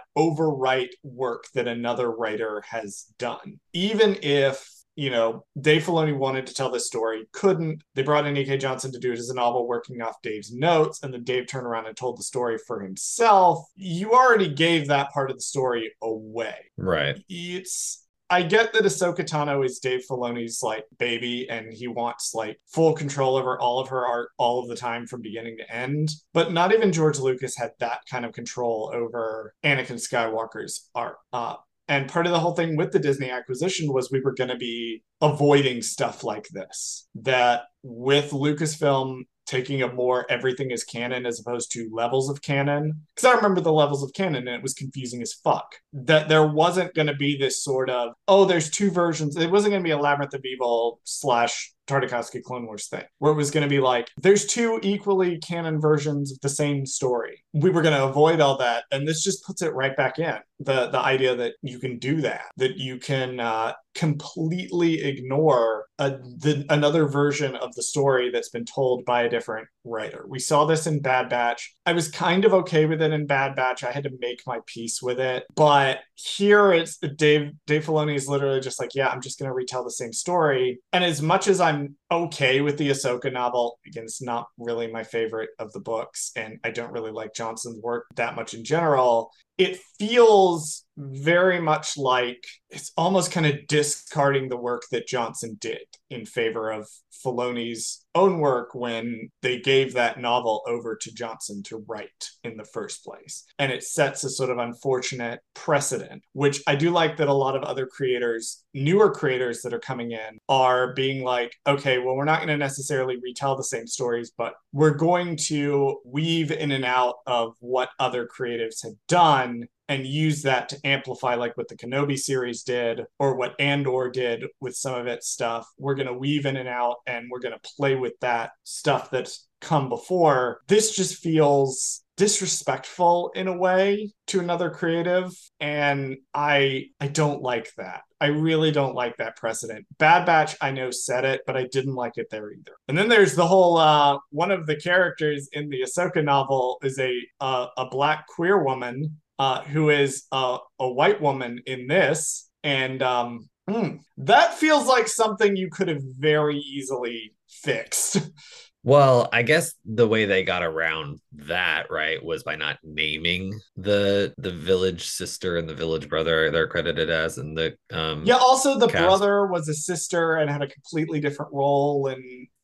overwrite 0.16 0.90
work 1.02 1.44
that 1.54 1.68
another 1.68 2.10
writer 2.10 2.62
has 2.68 3.06
done. 3.18 3.60
Even 3.72 4.16
if 4.22 4.68
you 4.96 5.10
know, 5.10 5.44
Dave 5.60 5.84
Filoni 5.84 6.16
wanted 6.16 6.46
to 6.46 6.54
tell 6.54 6.70
this 6.70 6.86
story, 6.86 7.26
couldn't. 7.32 7.82
They 7.94 8.02
brought 8.02 8.26
in 8.26 8.36
E.K. 8.36 8.56
Johnston 8.56 8.92
to 8.92 8.98
do 8.98 9.12
it 9.12 9.18
as 9.18 9.28
a 9.28 9.34
novel, 9.34 9.68
working 9.68 10.00
off 10.00 10.20
Dave's 10.22 10.52
notes, 10.52 11.02
and 11.02 11.12
then 11.12 11.22
Dave 11.22 11.46
turned 11.46 11.66
around 11.66 11.86
and 11.86 11.96
told 11.96 12.18
the 12.18 12.22
story 12.22 12.58
for 12.66 12.80
himself. 12.80 13.64
You 13.76 14.12
already 14.12 14.48
gave 14.48 14.88
that 14.88 15.12
part 15.12 15.30
of 15.30 15.36
the 15.36 15.42
story 15.42 15.92
away. 16.02 16.56
Right. 16.78 17.22
It's 17.28 18.06
I 18.28 18.42
get 18.42 18.72
that 18.72 18.82
Ahsoka 18.82 19.20
Tano 19.20 19.64
is 19.64 19.78
Dave 19.78 20.02
Filoni's 20.10 20.60
like 20.62 20.84
baby 20.98 21.48
and 21.48 21.72
he 21.72 21.86
wants 21.86 22.32
like 22.34 22.60
full 22.66 22.92
control 22.92 23.36
over 23.36 23.58
all 23.58 23.78
of 23.78 23.88
her 23.88 24.04
art 24.04 24.30
all 24.36 24.60
of 24.60 24.68
the 24.68 24.76
time 24.76 25.06
from 25.06 25.22
beginning 25.22 25.58
to 25.58 25.72
end. 25.72 26.10
But 26.32 26.52
not 26.52 26.72
even 26.74 26.92
George 26.92 27.18
Lucas 27.18 27.56
had 27.56 27.70
that 27.78 28.00
kind 28.10 28.24
of 28.24 28.32
control 28.32 28.90
over 28.92 29.54
Anakin 29.64 29.92
Skywalker's 29.92 30.90
art. 30.94 31.18
Uh, 31.32 31.54
and 31.88 32.08
part 32.08 32.26
of 32.26 32.32
the 32.32 32.40
whole 32.40 32.54
thing 32.54 32.76
with 32.76 32.92
the 32.92 32.98
Disney 32.98 33.30
acquisition 33.30 33.92
was 33.92 34.10
we 34.10 34.20
were 34.20 34.34
going 34.34 34.50
to 34.50 34.56
be 34.56 35.02
avoiding 35.20 35.82
stuff 35.82 36.24
like 36.24 36.48
this. 36.48 37.06
That 37.14 37.64
with 37.82 38.30
Lucasfilm 38.30 39.22
taking 39.46 39.80
a 39.80 39.92
more 39.92 40.26
everything 40.28 40.72
is 40.72 40.84
canon 40.84 41.24
as 41.24 41.40
opposed 41.40 41.70
to 41.72 41.88
levels 41.92 42.28
of 42.28 42.42
canon. 42.42 43.06
Because 43.14 43.30
I 43.30 43.36
remember 43.36 43.60
the 43.60 43.72
levels 43.72 44.02
of 44.02 44.12
canon 44.12 44.48
and 44.48 44.56
it 44.56 44.62
was 44.62 44.74
confusing 44.74 45.22
as 45.22 45.32
fuck. 45.32 45.76
That 45.92 46.28
there 46.28 46.46
wasn't 46.46 46.94
going 46.94 47.06
to 47.06 47.14
be 47.14 47.38
this 47.38 47.62
sort 47.62 47.88
of, 47.88 48.14
oh, 48.26 48.44
there's 48.44 48.68
two 48.68 48.90
versions. 48.90 49.36
It 49.36 49.50
wasn't 49.50 49.72
going 49.72 49.82
to 49.82 49.88
be 49.88 49.92
a 49.92 49.98
Labyrinth 49.98 50.34
of 50.34 50.44
Evil 50.44 51.00
slash 51.04 51.72
Tartakovsky 51.86 52.42
Clone 52.42 52.66
Wars 52.66 52.88
thing, 52.88 53.04
where 53.18 53.32
it 53.32 53.36
was 53.36 53.50
going 53.50 53.62
to 53.62 53.68
be 53.68 53.80
like, 53.80 54.08
there's 54.16 54.46
two 54.46 54.78
equally 54.82 55.38
canon 55.38 55.80
versions 55.80 56.32
of 56.32 56.40
the 56.40 56.48
same 56.48 56.86
story. 56.86 57.44
We 57.52 57.70
were 57.70 57.82
going 57.82 57.96
to 57.96 58.04
avoid 58.04 58.40
all 58.40 58.58
that. 58.58 58.84
And 58.90 59.06
this 59.06 59.22
just 59.22 59.44
puts 59.44 59.62
it 59.62 59.74
right 59.74 59.96
back 59.96 60.18
in 60.18 60.38
the, 60.58 60.88
the 60.88 60.98
idea 60.98 61.36
that 61.36 61.54
you 61.62 61.78
can 61.78 61.98
do 61.98 62.20
that, 62.22 62.46
that 62.56 62.76
you 62.76 62.98
can 62.98 63.40
uh, 63.40 63.72
completely 63.94 65.02
ignore 65.02 65.86
a, 65.98 66.10
the, 66.10 66.64
another 66.70 67.06
version 67.06 67.54
of 67.56 67.74
the 67.74 67.82
story 67.82 68.30
that's 68.30 68.48
been 68.48 68.64
told 68.64 69.04
by 69.04 69.22
a 69.22 69.28
different 69.28 69.68
writer. 69.84 70.24
We 70.28 70.38
saw 70.38 70.64
this 70.64 70.86
in 70.86 71.00
Bad 71.00 71.28
Batch. 71.28 71.74
I 71.84 71.92
was 71.92 72.08
kind 72.08 72.44
of 72.44 72.54
okay 72.54 72.86
with 72.86 73.02
it 73.02 73.12
in 73.12 73.26
Bad 73.26 73.54
Batch. 73.54 73.84
I 73.84 73.92
had 73.92 74.04
to 74.04 74.10
make 74.18 74.42
my 74.46 74.60
peace 74.66 75.00
with 75.02 75.20
it. 75.20 75.44
But 75.54 76.00
here 76.14 76.72
it's 76.72 76.98
Dave 76.98 77.52
Dave 77.66 77.84
Filoni 77.84 78.14
is 78.14 78.28
literally 78.28 78.60
just 78.60 78.80
like, 78.80 78.94
yeah, 78.94 79.08
I'm 79.08 79.20
just 79.20 79.38
gonna 79.38 79.52
retell 79.52 79.84
the 79.84 79.90
same 79.90 80.12
story. 80.12 80.80
And 80.92 81.04
as 81.04 81.20
much 81.22 81.48
as 81.48 81.60
I'm 81.60 81.75
one 81.76 81.96
okay 82.10 82.60
with 82.60 82.78
the 82.78 82.90
Ahsoka 82.90 83.32
novel, 83.32 83.78
again, 83.86 84.04
it's 84.04 84.22
not 84.22 84.46
really 84.58 84.90
my 84.90 85.02
favorite 85.02 85.50
of 85.58 85.72
the 85.72 85.80
books, 85.80 86.32
and 86.36 86.58
I 86.64 86.70
don't 86.70 86.92
really 86.92 87.10
like 87.10 87.34
Johnston's 87.34 87.82
work 87.82 88.06
that 88.16 88.36
much 88.36 88.54
in 88.54 88.64
general. 88.64 89.30
It 89.58 89.80
feels 89.98 90.84
very 90.98 91.60
much 91.60 91.96
like 91.96 92.44
it's 92.68 92.92
almost 92.96 93.32
kind 93.32 93.46
of 93.46 93.66
discarding 93.66 94.48
the 94.48 94.56
work 94.56 94.82
that 94.92 95.06
Johnston 95.06 95.56
did 95.60 95.86
in 96.10 96.26
favor 96.26 96.70
of 96.70 96.86
Filoni's 97.24 98.04
own 98.14 98.38
work 98.38 98.74
when 98.74 99.30
they 99.42 99.58
gave 99.58 99.94
that 99.94 100.20
novel 100.20 100.62
over 100.66 100.96
to 100.96 101.14
Johnson 101.14 101.62
to 101.64 101.84
write 101.86 102.30
in 102.44 102.56
the 102.56 102.64
first 102.64 103.04
place. 103.04 103.44
And 103.58 103.72
it 103.72 103.82
sets 103.82 104.24
a 104.24 104.30
sort 104.30 104.50
of 104.50 104.58
unfortunate 104.58 105.40
precedent, 105.54 106.22
which 106.32 106.62
I 106.66 106.76
do 106.76 106.90
like 106.90 107.16
that 107.16 107.28
a 107.28 107.34
lot 107.34 107.56
of 107.56 107.62
other 107.62 107.86
creators, 107.86 108.64
newer 108.74 109.10
creators 109.10 109.62
that 109.62 109.74
are 109.74 109.80
coming 109.80 110.12
in, 110.12 110.38
are 110.48 110.92
being 110.94 111.24
like, 111.24 111.52
okay, 111.66 111.95
well, 111.98 112.16
we're 112.16 112.24
not 112.24 112.38
going 112.38 112.48
to 112.48 112.56
necessarily 112.56 113.16
retell 113.22 113.56
the 113.56 113.64
same 113.64 113.86
stories, 113.86 114.32
but 114.36 114.54
we're 114.72 114.94
going 114.94 115.36
to 115.36 115.98
weave 116.04 116.50
in 116.50 116.72
and 116.72 116.84
out 116.84 117.16
of 117.26 117.54
what 117.60 117.90
other 117.98 118.26
creatives 118.26 118.82
have 118.82 118.94
done 119.08 119.66
and 119.88 120.06
use 120.06 120.42
that 120.42 120.68
to 120.68 120.78
amplify 120.84 121.34
like 121.34 121.56
what 121.56 121.68
the 121.68 121.76
Kenobi 121.76 122.18
series 122.18 122.62
did 122.62 123.02
or 123.18 123.36
what 123.36 123.54
Andor 123.60 124.10
did 124.10 124.44
with 124.60 124.74
some 124.74 124.94
of 124.94 125.06
its 125.06 125.28
stuff. 125.28 125.66
We're 125.78 125.94
going 125.94 126.08
to 126.08 126.12
weave 126.12 126.46
in 126.46 126.56
and 126.56 126.68
out 126.68 126.96
and 127.06 127.28
we're 127.30 127.40
going 127.40 127.54
to 127.54 127.70
play 127.76 127.94
with 127.94 128.14
that 128.20 128.50
stuff 128.64 129.10
that's 129.10 129.46
come 129.60 129.88
before. 129.88 130.60
This 130.66 130.94
just 130.96 131.22
feels 131.22 132.02
disrespectful 132.16 133.30
in 133.34 133.46
a 133.46 133.56
way 133.56 134.12
to 134.26 134.40
another 134.40 134.70
creative 134.70 135.30
and 135.60 136.16
I 136.32 136.86
I 137.00 137.08
don't 137.08 137.42
like 137.42 137.70
that. 137.76 138.02
I 138.20 138.28
really 138.28 138.70
don't 138.70 138.94
like 138.94 139.18
that 139.18 139.36
precedent. 139.36 139.86
Bad 139.98 140.24
Batch, 140.24 140.56
I 140.60 140.70
know 140.70 140.90
said 140.90 141.26
it, 141.26 141.42
but 141.46 141.56
I 141.56 141.66
didn't 141.70 141.94
like 141.94 142.16
it 142.16 142.28
there 142.30 142.50
either. 142.50 142.72
And 142.88 142.96
then 142.96 143.08
there's 143.08 143.34
the 143.34 143.46
whole 143.46 143.76
uh, 143.76 144.18
one 144.30 144.50
of 144.50 144.66
the 144.66 144.76
characters 144.76 145.48
in 145.52 145.68
the 145.68 145.82
Ahsoka 145.82 146.24
novel 146.24 146.78
is 146.82 146.98
a 146.98 147.12
a 147.40 147.86
black 147.90 148.26
queer 148.26 148.62
woman 148.64 149.18
uh, 149.38 149.62
who 149.62 149.90
is 149.90 150.24
a, 150.32 150.58
a 150.78 150.88
white 150.90 151.20
woman 151.20 151.60
in 151.66 151.86
this, 151.86 152.48
and 152.62 153.02
um, 153.02 153.48
mm, 153.68 154.00
that 154.18 154.54
feels 154.54 154.86
like 154.86 155.08
something 155.08 155.56
you 155.56 155.68
could 155.70 155.88
have 155.88 156.02
very 156.18 156.56
easily 156.56 157.34
fixed. 157.48 158.18
Well, 158.86 159.28
I 159.32 159.42
guess 159.42 159.74
the 159.84 160.06
way 160.06 160.26
they 160.26 160.44
got 160.44 160.62
around 160.62 161.18
that, 161.32 161.90
right, 161.90 162.24
was 162.24 162.44
by 162.44 162.54
not 162.54 162.78
naming 162.84 163.58
the 163.76 164.32
the 164.38 164.52
village 164.52 165.08
sister 165.08 165.56
and 165.56 165.68
the 165.68 165.74
village 165.74 166.08
brother 166.08 166.52
they're 166.52 166.68
credited 166.68 167.10
as 167.10 167.38
and 167.38 167.58
the 167.58 167.76
um 167.92 168.22
yeah, 168.24 168.36
also 168.36 168.78
the 168.78 168.86
Cast. 168.86 169.04
brother 169.04 169.46
was 169.46 169.68
a 169.68 169.74
sister 169.74 170.36
and 170.36 170.48
had 170.48 170.62
a 170.62 170.68
completely 170.68 171.18
different 171.18 171.52
role, 171.52 172.06
and 172.06 172.22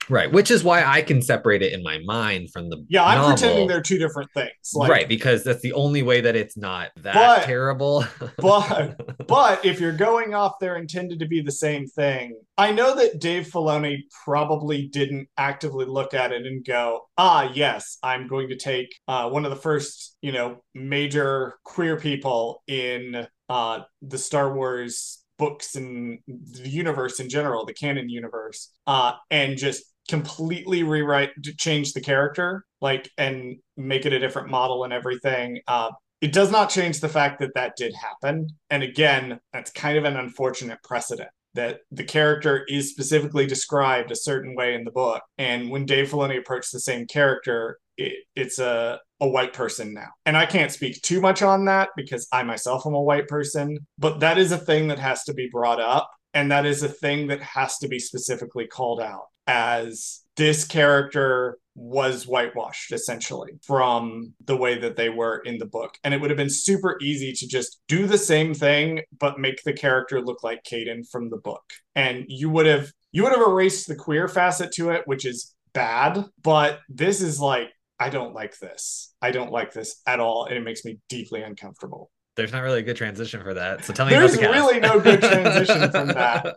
right, 0.09 0.31
which 0.31 0.51
is 0.51 0.65
why 0.65 0.85
I 0.85 1.03
can 1.03 1.23
separate 1.23 1.63
it 1.63 1.73
in 1.73 1.83
my 1.83 1.99
mind 2.05 2.51
from 2.53 2.69
the 2.71 2.85
yeah, 2.89 3.05
I'm 3.05 3.19
novel. 3.19 3.37
pretending 3.37 3.69
they're 3.69 3.81
two 3.83 3.99
different 3.99 4.31
things. 4.33 4.51
Like, 4.75 4.91
right, 4.91 5.09
because 5.09 5.45
that's 5.45 5.63
the 5.63 5.73
only 5.73 6.03
way 6.03 6.21
that 6.21 6.37
it's 6.37 6.57
not 6.57 6.91
that 6.97 7.15
But- 7.15 7.45
terrible. 7.45 8.05
but 8.39 9.27
but 9.27 9.65
if 9.65 9.81
you're 9.81 9.93
going 9.93 10.35
off 10.35 10.55
they're 10.61 10.77
intended 10.77 11.19
to 11.21 11.27
be 11.27 11.41
the 11.41 11.53
same 11.53 11.87
thing 11.87 12.37
i 12.59 12.71
know 12.73 12.95
that 12.97 13.21
dave 13.21 13.47
filoni 13.49 13.99
probably 14.25 14.87
didn't 14.89 15.29
actively 15.37 15.85
look 15.85 16.15
at 16.15 16.33
it 16.33 16.47
and 16.47 16.65
go 16.65 17.09
ah 17.19 17.51
yes 17.55 17.99
i'm 18.03 18.27
going 18.27 18.49
to 18.49 18.57
take 18.57 18.95
uh, 19.09 19.29
one 19.29 19.45
of 19.45 19.51
the 19.51 19.57
first 19.57 20.17
you 20.23 20.33
know 20.33 20.63
major 20.75 21.55
queer 21.65 21.97
people 21.97 22.63
in 22.67 23.27
uh, 23.49 23.81
the 24.03 24.19
star 24.19 24.53
wars 24.55 25.23
books 25.39 25.75
and 25.75 26.21
the 26.29 26.69
universe 26.69 27.19
in 27.19 27.29
general, 27.29 27.67
the 27.67 27.73
canon 27.75 28.09
universe, 28.09 28.71
uh, 28.87 29.13
and 29.31 29.59
just 29.59 29.83
completely 30.09 30.83
rewrite, 30.83 31.31
change 31.59 31.93
the 31.93 32.01
character, 32.01 32.65
like, 32.81 33.11
and 33.19 33.57
make 33.77 34.07
it 34.07 34.13
a 34.13 34.19
different 34.19 34.51
model 34.51 34.85
and 34.85 34.93
everything. 34.93 35.61
Uh, 35.67 35.91
it 36.21 36.33
does 36.33 36.51
not 36.51 36.71
change 36.71 37.01
the 37.01 37.09
fact 37.09 37.41
that 37.41 37.55
that 37.55 37.77
did 37.77 37.95
happen. 37.95 38.49
And 38.71 38.83
again, 38.83 39.41
that's 39.53 39.73
kind 39.73 39.99
of 39.99 40.05
an 40.05 40.17
unfortunate 40.17 40.79
precedent 40.83 41.31
that 41.55 41.81
the 41.91 42.05
character 42.05 42.65
is 42.69 42.91
specifically 42.91 43.47
described 43.47 44.11
a 44.11 44.17
certain 44.17 44.55
way 44.55 44.75
in 44.75 44.85
the 44.85 44.91
book. 44.91 45.23
And 45.39 45.71
when 45.71 45.85
Dave 45.85 46.11
Filoni 46.11 46.39
approached 46.39 46.73
the 46.73 46.81
same 46.81 47.07
character, 47.07 47.79
it, 47.97 48.25
it's 48.35 48.59
a 48.59 49.01
a 49.21 49.29
white 49.29 49.53
person 49.53 49.95
now. 49.95 50.09
And 50.27 50.37
I 50.37 50.47
can't 50.47 50.73
speak 50.73 51.01
too 51.01 51.21
much 51.21 51.43
on 51.43 51.67
that 51.67 51.91
because 51.95 52.27
I 52.33 52.43
myself 52.43 52.85
am 52.87 52.95
a 52.95 53.01
white 53.01 53.29
person, 53.29 53.79
but 53.97 54.19
that 54.19 54.37
is 54.37 54.51
a 54.51 54.59
thing 54.59 54.89
that 54.89 54.99
has 54.99 55.23
to 55.25 55.35
be 55.35 55.49
brought 55.49 55.81
up. 55.81 56.11
And 56.35 56.51
that 56.51 56.67
is 56.67 56.83
a 56.83 56.89
thing 56.89 57.29
that 57.29 57.41
has 57.41 57.79
to 57.79 57.89
be 57.89 58.01
specifically 58.01 58.67
called 58.67 59.01
out 59.01 59.27
as 59.47 60.21
this 60.37 60.65
character 60.65 61.59
was 61.75 62.27
whitewashed 62.27 62.93
essentially 62.93 63.53
from 63.63 64.35
the 64.45 64.57
way 64.57 64.79
that 64.79 64.97
they 64.97 65.09
were 65.09 65.39
in 65.45 65.59
the 65.59 65.67
book. 65.67 65.97
And 66.05 66.13
it 66.13 66.21
would 66.21 66.31
have 66.31 66.37
been 66.37 66.51
super 66.51 66.99
easy 67.01 67.33
to 67.33 67.47
just 67.47 67.81
do 67.89 68.07
the 68.07 68.19
same 68.19 68.53
thing, 68.55 69.03
but 69.19 69.39
make 69.39 69.63
the 69.65 69.73
character 69.73 70.21
look 70.21 70.43
like 70.43 70.65
Kaeden 70.65 71.09
from 71.11 71.31
the 71.31 71.39
book. 71.39 71.63
And 71.95 72.25
you 72.29 72.51
would 72.51 72.67
have 72.67 72.93
you 73.11 73.23
would 73.23 73.33
have 73.33 73.47
erased 73.47 73.89
the 73.89 73.97
queer 73.97 74.29
facet 74.29 74.73
to 74.73 74.91
it, 74.91 75.03
which 75.07 75.25
is 75.25 75.55
bad. 75.73 76.25
But 76.43 76.81
this 76.89 77.21
is 77.21 77.41
like 77.41 77.71
I 77.99 78.11
don't 78.11 78.35
like 78.35 78.59
this. 78.59 79.15
I 79.23 79.31
don't 79.31 79.53
like 79.53 79.73
this 79.73 80.01
at 80.07 80.19
all, 80.19 80.47
and 80.47 80.57
it 80.57 80.65
makes 80.65 80.85
me 80.85 80.99
deeply 81.09 81.43
uncomfortable. 81.43 82.11
There's 82.35 82.53
not 82.53 82.63
really 82.63 82.81
a 82.81 82.83
good 82.83 82.97
transition 82.97 83.43
for 83.43 83.55
that. 83.55 83.85
So 83.85 83.93
tell 83.93 84.07
me. 84.07 84.13
There's 84.13 84.37
the 84.37 84.49
really 84.49 84.81
no 84.81 84.99
good 84.99 85.21
transition 85.21 85.91
from 85.91 86.09
that. 86.09 86.57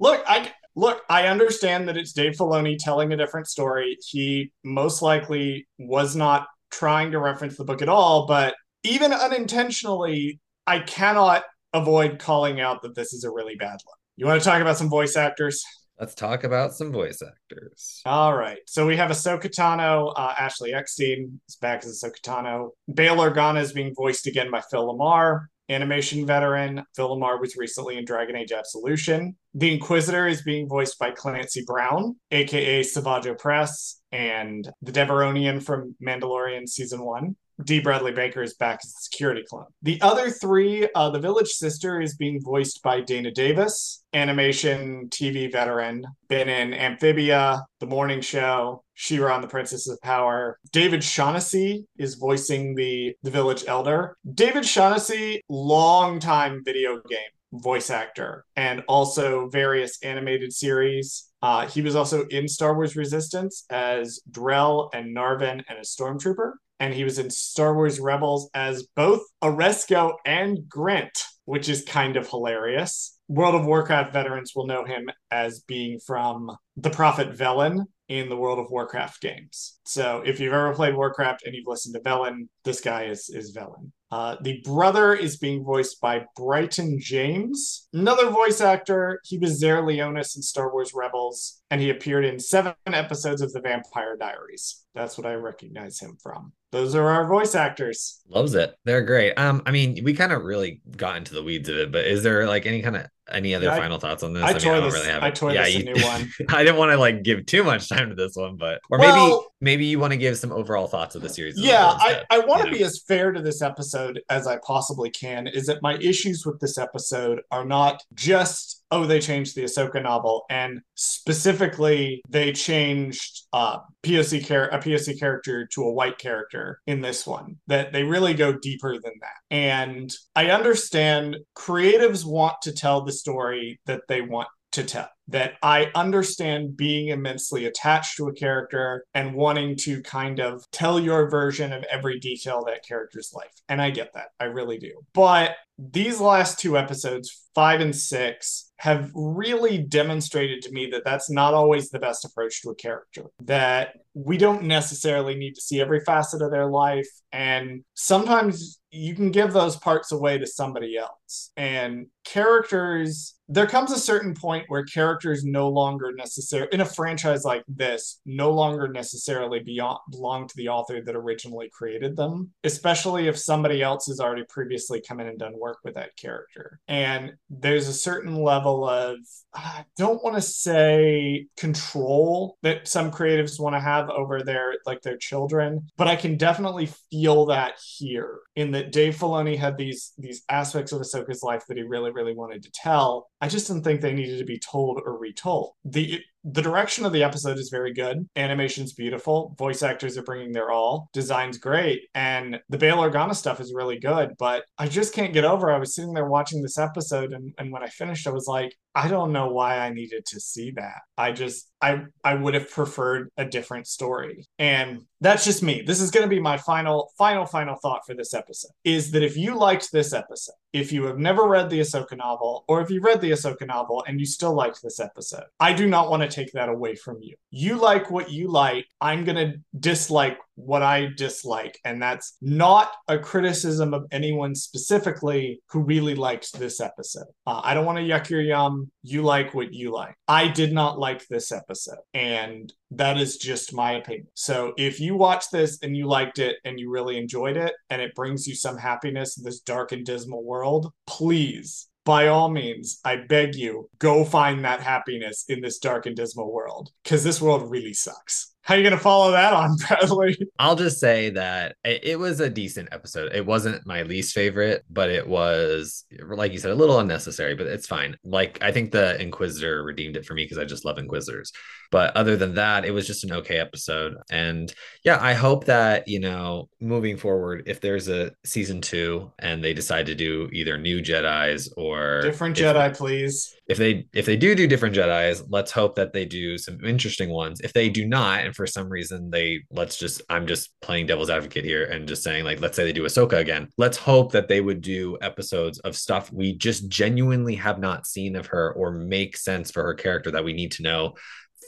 Look, 0.00 0.24
I 0.26 0.50
look. 0.76 1.02
I 1.08 1.26
understand 1.26 1.88
that 1.88 1.96
it's 1.96 2.12
Dave 2.12 2.34
Filoni 2.34 2.76
telling 2.78 3.12
a 3.12 3.16
different 3.16 3.48
story. 3.48 3.98
He 4.08 4.52
most 4.62 5.02
likely 5.02 5.66
was 5.78 6.14
not 6.14 6.46
trying 6.70 7.10
to 7.12 7.18
reference 7.18 7.56
the 7.56 7.64
book 7.64 7.82
at 7.82 7.88
all, 7.88 8.26
but 8.26 8.54
even 8.84 9.12
unintentionally, 9.12 10.40
I 10.66 10.80
cannot 10.80 11.42
avoid 11.72 12.18
calling 12.18 12.60
out 12.60 12.82
that 12.82 12.94
this 12.94 13.12
is 13.12 13.24
a 13.24 13.30
really 13.30 13.56
bad 13.56 13.72
look. 13.86 13.98
You 14.16 14.26
want 14.26 14.40
to 14.40 14.48
talk 14.48 14.60
about 14.60 14.78
some 14.78 14.88
voice 14.88 15.16
actors? 15.16 15.64
Let's 15.98 16.14
talk 16.14 16.44
about 16.44 16.74
some 16.74 16.92
voice 16.92 17.22
actors. 17.22 18.02
All 18.04 18.36
right. 18.36 18.58
So 18.66 18.86
we 18.86 18.96
have 18.96 19.10
Ahsoka 19.10 19.46
Tano. 19.46 20.12
Uh, 20.14 20.34
Ashley 20.38 20.74
Eckstein 20.74 21.40
is 21.48 21.56
back 21.56 21.84
as 21.84 22.02
Ahsoka 22.02 22.20
Tano. 22.20 22.70
Bail 22.92 23.16
Organa 23.16 23.62
is 23.62 23.72
being 23.72 23.94
voiced 23.94 24.26
again 24.26 24.50
by 24.50 24.60
Phil 24.70 24.86
LaMarr, 24.86 25.46
animation 25.70 26.26
veteran. 26.26 26.84
Phil 26.94 27.16
LaMarr 27.16 27.40
was 27.40 27.56
recently 27.56 27.96
in 27.96 28.04
Dragon 28.04 28.36
Age 28.36 28.52
Absolution. 28.52 29.36
The 29.58 29.72
Inquisitor 29.72 30.26
is 30.26 30.42
being 30.42 30.68
voiced 30.68 30.98
by 30.98 31.12
Clancy 31.12 31.64
Brown, 31.66 32.16
aka 32.30 32.82
Savage 32.82 33.24
Opress, 33.24 34.02
and 34.12 34.70
the 34.82 34.92
Devaronian 34.92 35.62
from 35.62 35.96
Mandalorian 36.06 36.68
season 36.68 37.02
one. 37.02 37.36
D. 37.64 37.80
Bradley 37.80 38.12
Baker 38.12 38.42
is 38.42 38.52
back 38.52 38.80
as 38.84 38.92
the 38.92 39.00
security 39.00 39.42
clone. 39.48 39.64
The 39.80 39.98
other 40.02 40.28
three, 40.28 40.86
uh, 40.94 41.08
the 41.08 41.20
Village 41.20 41.48
Sister 41.48 42.02
is 42.02 42.16
being 42.16 42.38
voiced 42.42 42.82
by 42.82 43.00
Dana 43.00 43.30
Davis, 43.30 44.04
animation 44.12 45.08
TV 45.08 45.50
veteran, 45.50 46.04
been 46.28 46.50
in 46.50 46.74
Amphibia, 46.74 47.64
The 47.80 47.86
Morning 47.86 48.20
Show, 48.20 48.84
She-Ra 48.92 49.36
and 49.36 49.42
the 49.42 49.48
Princess 49.48 49.88
of 49.88 49.98
Power. 50.02 50.58
David 50.70 51.02
Shaughnessy 51.02 51.86
is 51.96 52.16
voicing 52.16 52.74
the 52.74 53.16
the 53.22 53.30
Village 53.30 53.64
Elder. 53.66 54.18
David 54.34 54.66
Shaughnessy, 54.66 55.40
long-time 55.48 56.60
video 56.62 57.00
game 57.08 57.20
voice 57.52 57.90
actor 57.90 58.44
and 58.56 58.82
also 58.88 59.48
various 59.48 60.02
animated 60.02 60.52
series. 60.52 61.30
Uh, 61.42 61.66
he 61.66 61.82
was 61.82 61.94
also 61.94 62.26
in 62.26 62.48
Star 62.48 62.74
Wars 62.74 62.96
Resistance 62.96 63.64
as 63.70 64.20
Drell 64.30 64.90
and 64.92 65.16
Narvin 65.16 65.62
and 65.68 65.78
a 65.78 65.82
stormtrooper 65.82 66.52
and 66.78 66.92
he 66.92 67.04
was 67.04 67.18
in 67.18 67.30
Star 67.30 67.74
Wars 67.74 68.00
Rebels 68.00 68.50
as 68.54 68.86
both 68.94 69.22
Aresko 69.42 70.14
and 70.24 70.58
Grint, 70.68 71.24
which 71.44 71.68
is 71.68 71.84
kind 71.84 72.16
of 72.16 72.28
hilarious. 72.28 73.18
World 73.28 73.54
of 73.54 73.66
Warcraft 73.66 74.12
veterans 74.12 74.52
will 74.54 74.66
know 74.66 74.84
him 74.84 75.08
as 75.30 75.60
being 75.60 75.98
from 75.98 76.54
the 76.76 76.90
Prophet 76.90 77.32
Velen 77.32 77.84
in 78.08 78.28
the 78.28 78.36
World 78.36 78.58
of 78.58 78.70
Warcraft 78.70 79.20
games. 79.20 79.78
So 79.84 80.22
if 80.24 80.38
you've 80.38 80.52
ever 80.52 80.74
played 80.74 80.94
Warcraft 80.94 81.44
and 81.44 81.54
you've 81.54 81.66
listened 81.66 81.94
to 81.94 82.00
Velen, 82.00 82.48
this 82.64 82.80
guy 82.80 83.04
is 83.04 83.28
is 83.30 83.56
Velen. 83.56 83.90
Uh, 84.10 84.36
the 84.40 84.60
brother 84.64 85.14
is 85.14 85.36
being 85.36 85.64
voiced 85.64 86.00
by 86.00 86.24
Brighton 86.36 86.98
James, 87.00 87.88
another 87.92 88.30
voice 88.30 88.60
actor. 88.60 89.20
He 89.24 89.36
was 89.36 89.58
Zare 89.58 89.84
Leonis 89.84 90.36
in 90.36 90.42
Star 90.42 90.72
Wars 90.72 90.92
Rebels, 90.94 91.60
and 91.70 91.80
he 91.80 91.90
appeared 91.90 92.24
in 92.24 92.38
seven 92.38 92.74
episodes 92.86 93.42
of 93.42 93.52
The 93.52 93.60
Vampire 93.60 94.16
Diaries. 94.16 94.84
That's 94.94 95.18
what 95.18 95.26
I 95.26 95.34
recognize 95.34 96.00
him 96.00 96.16
from. 96.22 96.52
Those 96.72 96.94
are 96.94 97.08
our 97.08 97.26
voice 97.26 97.54
actors. 97.54 98.20
Loves 98.28 98.54
it. 98.54 98.74
They're 98.84 99.02
great. 99.04 99.34
Um, 99.38 99.62
I 99.66 99.70
mean, 99.70 100.02
we 100.04 100.14
kind 100.14 100.32
of 100.32 100.42
really 100.42 100.80
got 100.96 101.16
into 101.16 101.34
the 101.34 101.42
weeds 101.42 101.68
of 101.68 101.76
it, 101.76 101.92
but 101.92 102.06
is 102.06 102.22
there 102.22 102.46
like 102.46 102.66
any 102.66 102.82
kind 102.82 102.96
of 102.96 103.06
any 103.30 103.54
other 103.54 103.66
Yeah, 103.66 103.74
I- 103.74 103.78
final 103.78 103.98
thoughts 103.98 104.22
on 104.22 104.32
this? 104.32 104.42
I 104.42 104.52
mean, 104.52 104.60
tore 104.60 104.72
I 104.72 104.80
don't 104.80 104.84
this- 104.84 104.94
really 104.94 105.12
have 105.12 105.22
I 105.22 105.30
tore 105.30 105.52
yeah, 105.52 105.66
you- 105.66 105.84
new 105.84 106.02
one. 106.04 106.30
I 106.48 106.64
didn't 106.64 106.76
want 106.78 106.92
to 106.92 106.96
like 106.98 107.22
give 107.22 107.44
too 107.46 107.62
much 107.62 107.88
time 107.88 108.08
to 108.08 108.14
this 108.14 108.36
one, 108.36 108.56
but 108.56 108.80
or 108.90 108.98
Well- 108.98 109.26
maybe 109.26 109.42
maybe 109.60 109.86
you 109.86 109.98
want 109.98 110.12
to 110.12 110.16
give 110.18 110.36
some 110.38 110.52
overall 110.52 110.86
thoughts 110.86 111.14
of 111.14 111.22
the 111.22 111.28
series. 111.28 111.58
Yeah, 111.58 111.84
I, 111.86 112.22
I 112.30 112.38
want 112.40 112.64
to 112.64 112.70
know? 112.70 112.76
be 112.78 112.84
as 112.84 113.02
fair 113.06 113.32
to 113.32 113.40
this 113.42 113.62
episode 113.62 114.20
as 114.30 114.46
I 114.46 114.58
possibly 114.66 115.10
can. 115.10 115.46
Is 115.46 115.66
that 115.66 115.82
my 115.82 115.94
issues 115.98 116.44
with 116.46 116.60
this 116.60 116.78
episode 116.78 117.42
are 117.50 117.64
not 117.64 118.02
just 118.14 118.84
oh 118.90 119.04
they 119.04 119.20
changed 119.20 119.56
the 119.56 119.64
Ahsoka 119.64 120.02
novel 120.02 120.44
and 120.50 120.80
specifically 120.94 122.22
they 122.28 122.52
changed 122.52 123.46
uh 123.52 123.78
POC 124.02 124.46
char- 124.46 124.68
a 124.68 124.78
POC 124.78 125.18
character 125.18 125.66
to 125.72 125.82
a 125.82 125.92
white 125.92 126.18
character 126.18 126.80
in 126.86 127.00
this 127.00 127.26
one. 127.26 127.56
That 127.66 127.92
they 127.92 128.04
really 128.04 128.34
go 128.34 128.52
deeper 128.52 128.92
than 128.92 129.14
that. 129.20 129.54
And 129.54 130.12
I 130.34 130.50
understand 130.50 131.36
creatives 131.56 132.24
want 132.24 132.54
to 132.62 132.72
tell 132.72 133.02
the 133.02 133.12
story 133.12 133.80
that 133.86 134.02
they 134.08 134.20
want 134.20 134.48
to 134.72 134.84
tell. 134.84 135.08
That 135.28 135.54
I 135.62 135.90
understand 135.94 136.76
being 136.76 137.08
immensely 137.08 137.64
attached 137.64 138.16
to 138.16 138.28
a 138.28 138.32
character 138.32 139.04
and 139.14 139.34
wanting 139.34 139.76
to 139.78 140.02
kind 140.02 140.38
of 140.38 140.64
tell 140.70 141.00
your 141.00 141.28
version 141.28 141.72
of 141.72 141.82
every 141.84 142.20
detail 142.20 142.64
that 142.66 142.86
character's 142.86 143.32
life. 143.34 143.52
And 143.68 143.82
I 143.82 143.90
get 143.90 144.12
that. 144.14 144.28
I 144.38 144.44
really 144.44 144.78
do. 144.78 144.92
But 145.14 145.56
these 145.78 146.20
last 146.20 146.60
two 146.60 146.78
episodes, 146.78 147.48
five 147.54 147.80
and 147.80 147.96
six, 147.96 148.65
have 148.78 149.10
really 149.14 149.78
demonstrated 149.78 150.62
to 150.62 150.72
me 150.72 150.90
that 150.90 151.04
that's 151.04 151.30
not 151.30 151.54
always 151.54 151.88
the 151.88 151.98
best 151.98 152.24
approach 152.24 152.62
to 152.62 152.70
a 152.70 152.74
character. 152.74 153.24
That 153.40 153.94
we 154.18 154.38
don't 154.38 154.62
necessarily 154.62 155.34
need 155.34 155.54
to 155.54 155.60
see 155.60 155.78
every 155.78 156.00
facet 156.00 156.40
of 156.40 156.50
their 156.50 156.66
life. 156.66 157.08
And 157.32 157.84
sometimes 157.92 158.80
you 158.90 159.14
can 159.14 159.30
give 159.30 159.52
those 159.52 159.76
parts 159.76 160.10
away 160.10 160.38
to 160.38 160.46
somebody 160.46 160.96
else. 160.96 161.50
And 161.56 162.06
characters, 162.24 163.34
there 163.48 163.66
comes 163.66 163.92
a 163.92 163.98
certain 163.98 164.32
point 164.32 164.64
where 164.68 164.84
characters 164.84 165.44
no 165.44 165.68
longer 165.68 166.12
necessarily, 166.16 166.68
in 166.72 166.80
a 166.80 166.86
franchise 166.86 167.44
like 167.44 167.62
this, 167.68 168.20
no 168.24 168.52
longer 168.52 168.88
necessarily 168.88 169.58
beyond, 169.58 169.98
belong 170.10 170.48
to 170.48 170.54
the 170.56 170.68
author 170.68 171.02
that 171.02 171.14
originally 171.14 171.68
created 171.70 172.16
them, 172.16 172.52
especially 172.64 173.28
if 173.28 173.36
somebody 173.36 173.82
else 173.82 174.06
has 174.06 174.18
already 174.18 174.44
previously 174.48 175.02
come 175.06 175.20
in 175.20 175.26
and 175.26 175.38
done 175.38 175.58
work 175.58 175.78
with 175.84 175.94
that 175.94 176.16
character. 176.16 176.80
And 176.88 177.34
there's 177.50 177.88
a 177.88 177.92
certain 177.92 178.36
level 178.36 178.88
of, 178.88 179.18
I 179.52 179.84
don't 179.98 180.24
want 180.24 180.36
to 180.36 180.42
say 180.42 181.48
control 181.58 182.56
that 182.62 182.88
some 182.88 183.10
creatives 183.10 183.60
want 183.60 183.74
to 183.74 183.80
have 183.80 184.05
over 184.10 184.42
their 184.42 184.74
like 184.86 185.02
their 185.02 185.16
children, 185.16 185.88
but 185.96 186.08
I 186.08 186.16
can 186.16 186.36
definitely 186.36 186.88
feel 187.10 187.46
that 187.46 187.74
here 187.98 188.38
in 188.54 188.70
that 188.72 188.92
Dave 188.92 189.16
Filoni 189.16 189.56
had 189.56 189.76
these 189.76 190.12
these 190.18 190.42
aspects 190.48 190.92
of 190.92 191.00
Ahsoka's 191.00 191.42
life 191.42 191.64
that 191.68 191.76
he 191.76 191.82
really 191.82 192.10
really 192.10 192.34
wanted 192.34 192.62
to 192.64 192.70
tell. 192.72 193.28
I 193.40 193.48
just 193.48 193.66
didn't 193.66 193.84
think 193.84 194.00
they 194.00 194.12
needed 194.12 194.38
to 194.38 194.44
be 194.44 194.58
told 194.58 195.00
or 195.04 195.18
retold. 195.18 195.72
The 195.84 196.20
the 196.48 196.62
direction 196.62 197.04
of 197.04 197.12
the 197.12 197.24
episode 197.24 197.58
is 197.58 197.70
very 197.70 197.92
good. 197.92 198.28
Animation's 198.36 198.92
beautiful. 198.92 199.56
Voice 199.58 199.82
actors 199.82 200.16
are 200.16 200.22
bringing 200.22 200.52
their 200.52 200.70
all. 200.70 201.10
Design's 201.12 201.58
great. 201.58 202.02
And 202.14 202.60
the 202.68 202.78
Bail 202.78 202.98
Organa 202.98 203.34
stuff 203.34 203.60
is 203.60 203.74
really 203.74 203.98
good. 203.98 204.34
But 204.38 204.64
I 204.78 204.86
just 204.86 205.12
can't 205.12 205.32
get 205.32 205.44
over. 205.44 205.72
I 205.72 205.78
was 205.78 205.94
sitting 205.96 206.14
there 206.14 206.28
watching 206.28 206.62
this 206.62 206.78
episode, 206.78 207.32
and, 207.32 207.52
and 207.58 207.72
when 207.72 207.82
I 207.82 207.88
finished, 207.88 208.28
I 208.28 208.30
was 208.30 208.46
like, 208.46 208.76
I 208.96 209.08
don't 209.08 209.32
know 209.32 209.48
why 209.48 209.78
I 209.78 209.90
needed 209.90 210.24
to 210.26 210.40
see 210.40 210.70
that. 210.76 211.02
I 211.18 211.32
just 211.32 211.70
I 211.82 212.04
I 212.24 212.34
would 212.34 212.54
have 212.54 212.70
preferred 212.70 213.28
a 213.36 213.44
different 213.44 213.86
story. 213.86 214.46
And 214.58 215.02
that's 215.20 215.44
just 215.44 215.62
me. 215.62 215.82
This 215.82 216.00
is 216.00 216.10
going 216.10 216.24
to 216.24 216.34
be 216.34 216.40
my 216.40 216.56
final 216.56 217.12
final 217.18 217.44
final 217.44 217.76
thought 217.76 218.06
for 218.06 218.14
this 218.14 218.32
episode 218.32 218.70
is 218.84 219.10
that 219.10 219.22
if 219.22 219.36
you 219.36 219.54
liked 219.54 219.92
this 219.92 220.14
episode, 220.14 220.54
if 220.76 220.92
you 220.92 221.04
have 221.04 221.18
never 221.18 221.48
read 221.48 221.70
the 221.70 221.80
Ahsoka 221.80 222.18
novel 222.18 222.64
or 222.68 222.82
if 222.82 222.90
you 222.90 223.00
read 223.00 223.22
the 223.22 223.30
Ahsoka 223.30 223.66
novel 223.66 224.04
and 224.06 224.20
you 224.20 224.26
still 224.26 224.52
liked 224.52 224.82
this 224.82 225.00
episode, 225.00 225.44
I 225.58 225.72
do 225.72 225.88
not 225.88 226.10
want 226.10 226.22
to 226.22 226.28
take 226.28 226.52
that 226.52 226.68
away 226.68 226.94
from 226.94 227.22
you. 227.22 227.34
You 227.50 227.76
like 227.76 228.10
what 228.10 228.30
you 228.30 228.48
like. 228.48 228.86
I'm 229.00 229.24
going 229.24 229.36
to 229.36 229.58
dislike 229.80 230.38
what 230.56 230.82
I 230.82 231.08
dislike, 231.16 231.78
and 231.84 232.02
that's 232.02 232.36
not 232.42 232.90
a 233.08 233.18
criticism 233.18 233.94
of 233.94 234.06
anyone 234.10 234.54
specifically 234.54 235.62
who 235.70 235.80
really 235.80 236.14
liked 236.14 236.58
this 236.58 236.80
episode. 236.80 237.26
Uh, 237.46 237.60
I 237.62 237.74
don't 237.74 237.86
want 237.86 237.98
to 237.98 238.04
yuck 238.04 238.28
your 238.28 238.40
yum. 238.40 238.90
You 239.02 239.22
like 239.22 239.54
what 239.54 239.72
you 239.72 239.92
like. 239.92 240.16
I 240.26 240.48
did 240.48 240.72
not 240.72 240.98
like 240.98 241.26
this 241.28 241.52
episode, 241.52 241.98
and 242.12 242.72
that 242.90 243.18
is 243.18 243.36
just 243.36 243.74
my 243.74 243.92
opinion. 243.92 244.26
So 244.34 244.72
if 244.76 244.98
you 244.98 245.16
watch 245.16 245.50
this 245.50 245.78
and 245.82 245.96
you 245.96 246.06
liked 246.06 246.38
it 246.38 246.56
and 246.64 246.80
you 246.80 246.90
really 246.90 247.18
enjoyed 247.18 247.56
it, 247.56 247.74
and 247.90 248.02
it 248.02 248.14
brings 248.14 248.46
you 248.46 248.54
some 248.54 248.76
happiness 248.76 249.38
in 249.38 249.44
this 249.44 249.60
dark 249.60 249.92
and 249.92 250.04
dismal 250.04 250.42
world, 250.42 250.92
please 251.06 251.88
by 252.06 252.28
all 252.28 252.48
means, 252.48 253.00
I 253.04 253.16
beg 253.16 253.56
you, 253.56 253.90
go 253.98 254.24
find 254.24 254.64
that 254.64 254.80
happiness 254.80 255.44
in 255.48 255.60
this 255.60 255.80
dark 255.80 256.06
and 256.06 256.14
dismal 256.14 256.52
world 256.52 256.90
because 257.02 257.24
this 257.24 257.42
world 257.42 257.68
really 257.68 257.92
sucks. 257.92 258.54
How 258.66 258.74
are 258.74 258.78
you 258.78 258.82
going 258.82 258.96
to 258.96 259.02
follow 259.02 259.30
that 259.30 259.52
on, 259.52 259.76
Bradley? 259.88 260.36
I'll 260.58 260.74
just 260.74 260.98
say 260.98 261.30
that 261.30 261.76
it 261.84 262.18
was 262.18 262.40
a 262.40 262.50
decent 262.50 262.88
episode. 262.90 263.32
It 263.32 263.46
wasn't 263.46 263.86
my 263.86 264.02
least 264.02 264.34
favorite, 264.34 264.84
but 264.90 265.08
it 265.08 265.24
was, 265.24 266.04
like 266.20 266.50
you 266.50 266.58
said, 266.58 266.72
a 266.72 266.74
little 266.74 266.98
unnecessary, 266.98 267.54
but 267.54 267.68
it's 267.68 267.86
fine. 267.86 268.16
Like, 268.24 268.58
I 268.62 268.72
think 268.72 268.90
the 268.90 269.22
Inquisitor 269.22 269.84
redeemed 269.84 270.16
it 270.16 270.26
for 270.26 270.34
me 270.34 270.42
because 270.42 270.58
I 270.58 270.64
just 270.64 270.84
love 270.84 270.98
Inquisitors. 270.98 271.52
But 271.90 272.16
other 272.16 272.36
than 272.36 272.54
that, 272.54 272.84
it 272.84 272.90
was 272.90 273.06
just 273.06 273.24
an 273.24 273.32
okay 273.32 273.58
episode. 273.58 274.14
And 274.30 274.72
yeah, 275.04 275.18
I 275.20 275.34
hope 275.34 275.66
that, 275.66 276.08
you 276.08 276.20
know, 276.20 276.68
moving 276.80 277.16
forward, 277.16 277.64
if 277.66 277.80
there's 277.80 278.08
a 278.08 278.32
season 278.44 278.80
two 278.80 279.32
and 279.38 279.62
they 279.62 279.74
decide 279.74 280.06
to 280.06 280.14
do 280.14 280.48
either 280.52 280.78
new 280.78 281.00
Jedi's 281.00 281.72
or 281.76 282.22
different 282.22 282.56
Jedi, 282.56 282.96
please. 282.96 283.54
If 283.68 283.78
they 283.78 284.06
if 284.14 284.26
they 284.26 284.36
do 284.36 284.54
do 284.54 284.66
different 284.66 284.94
Jedi's, 284.94 285.42
let's 285.48 285.72
hope 285.72 285.96
that 285.96 286.12
they 286.12 286.24
do 286.24 286.56
some 286.56 286.84
interesting 286.84 287.30
ones. 287.30 287.60
If 287.60 287.72
they 287.72 287.88
do 287.88 288.06
not, 288.06 288.44
and 288.44 288.54
for 288.54 288.66
some 288.66 288.88
reason 288.88 289.30
they 289.30 289.62
let's 289.70 289.96
just 289.96 290.22
I'm 290.28 290.46
just 290.46 290.70
playing 290.80 291.06
devil's 291.06 291.30
advocate 291.30 291.64
here 291.64 291.84
and 291.84 292.06
just 292.06 292.22
saying 292.22 292.44
like 292.44 292.60
let's 292.60 292.76
say 292.76 292.84
they 292.84 292.92
do 292.92 293.04
Ahsoka 293.04 293.38
again. 293.38 293.68
Let's 293.76 293.96
hope 293.96 294.32
that 294.32 294.48
they 294.48 294.60
would 294.60 294.80
do 294.80 295.18
episodes 295.20 295.78
of 295.80 295.96
stuff 295.96 296.32
we 296.32 296.54
just 296.56 296.88
genuinely 296.88 297.54
have 297.56 297.78
not 297.78 298.06
seen 298.06 298.36
of 298.36 298.46
her 298.46 298.72
or 298.72 298.92
make 298.92 299.36
sense 299.36 299.70
for 299.70 299.82
her 299.82 299.94
character 299.94 300.30
that 300.30 300.44
we 300.44 300.52
need 300.52 300.72
to 300.72 300.82
know 300.82 301.14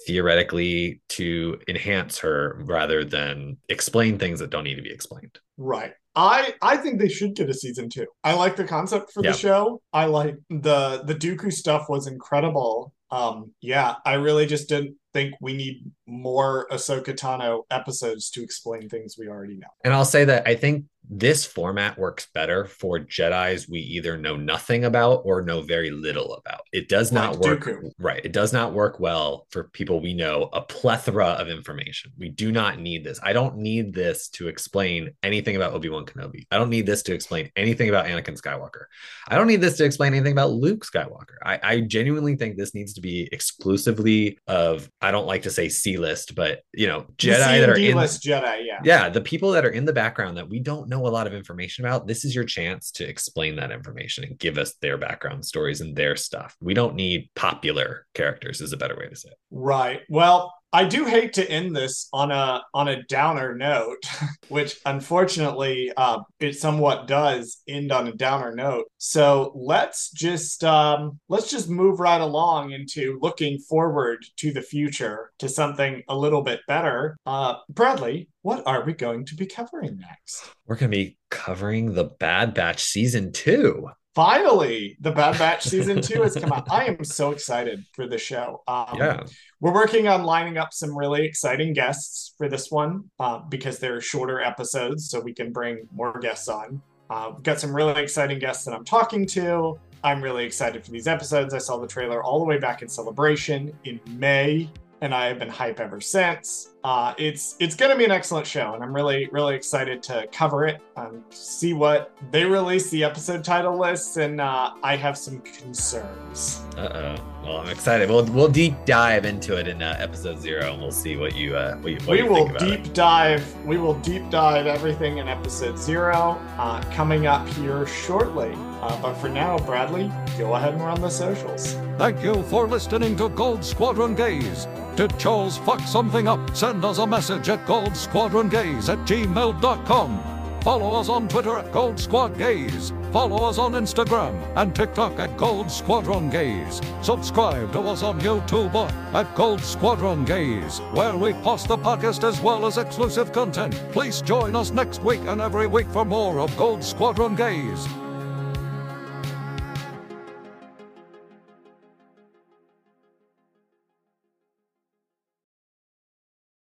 theoretically 0.07 1.01
to 1.11 1.59
enhance 1.69 2.19
her 2.19 2.61
rather 2.65 3.05
than 3.05 3.57
explain 3.69 4.19
things 4.19 4.41
that 4.41 4.51
don't 4.51 4.65
need 4.65 4.77
to 4.77 4.83
be 4.83 4.93
explained. 4.93 5.39
Right. 5.57 5.93
I 6.15 6.55
I 6.63 6.77
think 6.77 6.99
they 6.99 7.09
should 7.09 7.37
get 7.37 7.49
a 7.49 7.55
season 7.55 7.89
two. 7.89 8.07
I 8.25 8.35
like 8.35 8.57
the 8.57 8.65
concept 8.65 9.13
for 9.13 9.23
the 9.23 9.33
show. 9.33 9.81
I 9.93 10.07
like 10.07 10.37
the 10.51 11.03
the 11.05 11.15
Dooku 11.15 11.53
stuff 11.53 11.89
was 11.89 12.07
incredible. 12.07 12.93
Um, 13.11 13.53
yeah, 13.61 13.95
I 14.05 14.15
really 14.15 14.47
just 14.47 14.69
didn't 14.69 14.97
think 15.19 15.35
we 15.41 15.55
need 15.55 15.91
more 16.07 16.69
Ahsoka 16.71 17.15
Tano 17.15 17.65
episodes 17.71 18.31
to 18.31 18.43
explain 18.43 18.89
things 18.89 19.17
we 19.19 19.29
already 19.29 19.57
know. 19.57 19.69
And 19.85 19.93
I'll 19.93 20.05
say 20.05 20.25
that 20.25 20.47
I 20.47 20.55
think 20.55 20.85
this 21.11 21.47
format 21.47 21.99
works 21.99 22.29
better 22.35 22.67
for 22.67 22.99
Jedi's 22.99 23.69
we 23.69 23.81
either 23.81 24.19
know 24.19 24.37
nothing 24.37 24.85
about 24.85 25.23
or 25.25 25.41
know 25.41 25.63
very 25.63 25.91
little 25.91 26.35
about. 26.35 26.61
It 26.73 26.89
does 26.89 27.13
not 27.13 27.39
like 27.39 27.43
work 27.43 27.65
Dooku. 27.65 27.91
right. 27.99 28.23
It 28.23 28.33
does 28.33 28.53
not 28.53 28.75
work 28.75 29.01
well 29.01 29.47
for 29.51 29.65
people 29.65 30.01
we 30.01 30.13
know 30.13 30.51
a 30.53 30.61
plethora 30.61 31.29
of 31.29 31.49
information. 31.49 32.13
We 32.19 32.29
do 32.29 32.53
not 32.53 32.79
need 32.79 33.05
this. 33.05 33.19
I 33.23 33.33
don't 33.33 33.57
need 33.57 33.95
this 33.95 34.29
to 34.31 34.49
explain 34.49 35.11
anything 35.23 35.57
about 35.57 35.73
Obi-Wan 35.73 36.05
Kenobi. 36.05 36.47
I 36.51 36.59
don't 36.59 36.71
need 36.71 36.85
this 36.85 37.03
to 37.05 37.15
explain 37.15 37.51
anything 37.57 37.89
about 37.89 38.07
Anakin 38.07 38.39
Skywalker. 38.39 38.85
I 39.29 39.37
don't 39.37 39.47
need 39.47 39.63
this 39.63 39.79
to 39.79 39.85
explain 39.85 40.13
anything 40.13 40.33
about 40.33 40.51
Luke 40.51 40.85
Skywalker. 40.85 41.37
I, 41.43 41.59
I 41.63 41.81
genuinely 41.81 42.37
think 42.37 42.57
this 42.57 42.75
needs 42.75 42.93
to 42.95 43.01
be 43.01 43.29
exclusively 43.33 44.39
of 44.47 44.91
I 45.09 45.11
don't 45.11 45.27
like 45.27 45.45
to 45.45 45.51
say 45.51 45.71
C 45.71 45.97
list, 45.97 46.35
but 46.35 46.61
you 46.75 46.87
know, 46.87 47.07
Jedi 47.17 47.61
that 47.61 47.71
are 47.71 47.79
in 47.79 47.97
list 47.97 48.23
Jedi, 48.23 48.67
yeah. 48.67 48.81
Yeah, 48.85 49.09
the 49.09 49.23
people 49.23 49.53
that 49.53 49.65
are 49.65 49.71
in 49.71 49.87
the 49.87 49.93
background 49.95 50.37
that 50.37 50.51
we 50.51 50.61
don't 50.61 50.87
know 50.87 51.07
a 51.07 51.09
lot 51.09 51.27
of 51.27 51.33
information 51.33 51.87
about, 51.87 52.07
this 52.07 52.27
is 52.27 52.35
your 52.35 52.45
chance 52.45 52.91
to 52.91 53.09
explain 53.09 53.57
that 53.57 53.73
information 53.73 54.25
and 54.25 54.39
give 54.39 54.59
us 54.59 54.75
their 54.83 54.99
background 54.99 55.47
stories 55.47 55.81
and 55.81 55.97
their 55.97 56.15
stuff. 56.15 56.55
We 56.61 56.75
don't 56.75 56.95
need 56.95 57.31
popular 57.35 58.07
characters 58.13 58.61
is 58.61 58.75
a 58.75 58.77
better 58.77 58.99
way 58.99 59.09
to 59.09 59.17
say 59.17 59.31
it. 59.31 59.39
Right. 59.51 60.03
Well, 60.11 60.55
I 60.73 60.85
do 60.85 61.07
hate 61.07 61.33
to 61.35 61.51
end 61.51 61.75
this 61.75 62.09
on 62.13 62.31
a 62.31 62.63
on 62.75 62.89
a 62.89 63.03
downer 63.05 63.55
note, 63.55 64.03
which 64.49 64.79
unfortunately 64.85 65.91
uh, 65.97 66.21
it 66.41 66.57
somewhat 66.57 67.07
does 67.07 67.63
end 67.67 67.91
on 67.91 68.09
a 68.09 68.13
downer 68.13 68.55
note. 68.55 68.85
So 68.99 69.53
let's 69.55 70.11
just 70.11 70.63
um, 70.65 71.21
let's 71.29 71.51
just 71.51 71.71
move 71.71 72.01
right 72.01 72.21
along 72.21 72.73
into 72.73 73.19
looking 73.23 73.59
forward 73.59 74.19
to 74.37 74.53
the 74.53 74.63
future 74.63 75.33
to 75.39 75.49
something 75.49 76.03
a 76.09 76.17
little 76.17 76.43
bit 76.43 76.61
better. 76.69 77.17
Uh, 77.25 77.55
Bradley, 77.71 78.29
what 78.43 78.63
are 78.67 78.85
we 78.85 78.93
going 78.93 79.25
to 79.27 79.35
be 79.35 79.47
covering 79.47 79.99
next? 79.99 80.51
We're 80.67 80.77
going 80.77 80.91
to 80.91 80.97
be 80.97 81.17
covering 81.31 81.95
the 81.95 82.05
Bad 82.05 82.53
Batch 82.53 82.85
season 82.85 83.33
two 83.33 83.89
finally 84.19 84.97
the 85.01 85.13
bad 85.13 85.39
batch 85.39 85.63
season 85.69 86.03
two 86.03 86.23
has 86.23 86.35
come 86.35 86.53
out. 86.53 86.67
I 86.73 86.87
am 86.87 87.05
so 87.05 87.31
excited 87.31 87.87
for 87.93 88.09
the 88.09 88.19
show. 88.19 88.65
Um, 88.67 88.97
yeah. 88.97 89.23
we're 89.61 89.73
working 89.73 90.09
on 90.09 90.25
lining 90.25 90.59
up 90.59 90.73
some 90.73 90.99
really 90.99 91.25
exciting 91.25 91.73
guests 91.73 92.35
for 92.37 92.49
this 92.49 92.69
one 92.69 93.05
uh, 93.21 93.39
because 93.49 93.79
they're 93.79 94.01
shorter 94.01 94.41
episodes 94.41 95.09
so 95.09 95.21
we 95.21 95.33
can 95.33 95.53
bring 95.53 95.87
more 95.95 96.19
guests 96.19 96.49
on. 96.49 96.83
Uh, 97.09 97.31
we've 97.33 97.45
got 97.45 97.61
some 97.61 97.73
really 97.73 98.03
exciting 98.03 98.41
guests 98.41 98.65
that 98.65 98.75
i'm 98.75 98.85
talking 98.85 99.25
to. 99.25 99.79
I'm 100.03 100.21
really 100.21 100.45
excited 100.45 100.85
for 100.85 100.91
these 100.91 101.07
episodes. 101.07 101.55
I 101.55 101.59
saw 101.59 101.79
the 101.79 101.87
trailer 101.87 102.21
all 102.21 102.41
the 102.41 102.45
way 102.45 102.59
back 102.59 102.83
in 102.83 102.89
celebration 102.89 103.73
in 103.85 104.01
may 104.17 104.69
and 105.01 105.15
I 105.15 105.27
have 105.27 105.39
been 105.39 105.49
hype 105.49 105.81
ever 105.81 106.01
since. 106.01 106.75
Uh, 106.85 107.13
it's 107.19 107.57
it's 107.59 107.75
going 107.75 107.91
to 107.91 107.99
be 107.99 108.05
an 108.05 108.11
excellent 108.11 108.47
show, 108.47 108.75
and 108.75 108.83
I'm 108.85 108.95
really 108.95 109.29
really 109.33 109.57
excited 109.57 110.03
to 110.05 110.27
cover 110.33 110.67
it. 110.67 110.81
Um, 110.97 111.25
see 111.31 111.73
what 111.73 112.13
they 112.31 112.45
release 112.45 112.89
the 112.91 113.03
episode 113.05 113.43
title 113.45 113.77
lists, 113.79 114.17
and 114.17 114.41
uh, 114.41 114.73
I 114.83 114.97
have 114.97 115.19
some 115.19 115.41
concerns. 115.41 116.63
Uh 116.77 117.17
oh. 117.17 117.25
Well, 117.45 117.57
I'm 117.59 117.69
excited. 117.69 118.09
We'll 118.09 118.25
we'll 118.27 118.49
deep 118.49 118.75
dive 118.85 119.25
into 119.25 119.59
it 119.59 119.67
in 119.69 119.83
uh, 119.83 119.97
episode 119.99 120.41
zero, 120.41 120.73
and 120.73 120.81
we'll 120.81 120.93
see 120.93 121.17
what 121.17 121.35
you 121.35 121.57
uh 121.57 121.77
what, 121.79 121.93
what 122.03 122.09
we 122.09 122.19
you 122.19 122.27
will 122.27 122.47
deep 122.59 122.87
it. 122.87 122.95
dive. 122.95 123.65
We 123.65 123.79
will 123.79 123.95
deep 124.01 124.29
dive 124.31 124.67
everything 124.67 125.19
in 125.19 125.29
episode 125.29 125.79
zero 125.79 126.41
uh, 126.59 126.83
coming 126.93 127.27
up 127.27 127.47
here 127.49 127.87
shortly. 127.87 128.53
Uh, 128.81 129.01
but 129.03 129.15
for 129.15 129.29
now, 129.29 129.59
Bradley, 129.59 130.13
go 130.39 130.55
ahead 130.55 130.75
and 130.75 130.83
run 130.83 131.01
the 131.01 131.11
socials. 131.11 131.73
Thank 131.99 132.23
you 132.23 132.45
for 132.45 132.69
listening 132.69 133.17
to 133.17 133.29
Gold 133.31 133.65
Squadron 133.65 134.15
Gaze. 134.15 134.69
Did 134.95 135.19
Charles 135.19 135.59
fuck 135.59 135.81
something 135.81 136.29
up? 136.29 136.55
Send 136.69 136.85
us 136.85 136.99
a 136.99 137.07
message 137.07 137.49
at 137.49 137.65
goldsquadrongaze 137.65 138.91
at 138.91 138.99
gmail.com. 139.09 140.61
Follow 140.61 141.01
us 141.01 141.09
on 141.09 141.27
Twitter 141.27 141.57
at 141.57 141.73
Gold 141.73 141.99
Squad 141.99 142.37
Gaze. 142.37 142.93
Follow 143.11 143.49
us 143.49 143.57
on 143.57 143.73
Instagram 143.73 144.35
and 144.55 144.77
TikTok 144.77 145.19
at 145.19 145.35
Gold 145.39 145.71
Squadron 145.71 146.29
Gaze. 146.29 146.83
Subscribe 147.01 147.73
to 147.73 147.81
us 147.81 148.03
on 148.03 148.21
YouTube 148.21 148.75
at 149.15 149.35
Gold 149.35 149.63
Squadron 149.63 150.27
Gaze, 150.27 150.81
where 150.93 151.17
we 151.17 151.33
post 151.33 151.69
the 151.69 151.79
podcast 151.79 152.23
as 152.23 152.39
well 152.43 152.67
as 152.67 152.77
exclusive 152.77 153.33
content. 153.33 153.73
Please 153.91 154.21
join 154.21 154.55
us 154.55 154.71
next 154.71 155.03
week 155.03 155.23
and 155.23 155.41
every 155.41 155.67
week 155.67 155.89
for 155.89 156.05
more 156.05 156.39
of 156.39 156.55
Gold 156.59 156.85
Squadron 156.85 157.35
Gaze. 157.35 157.89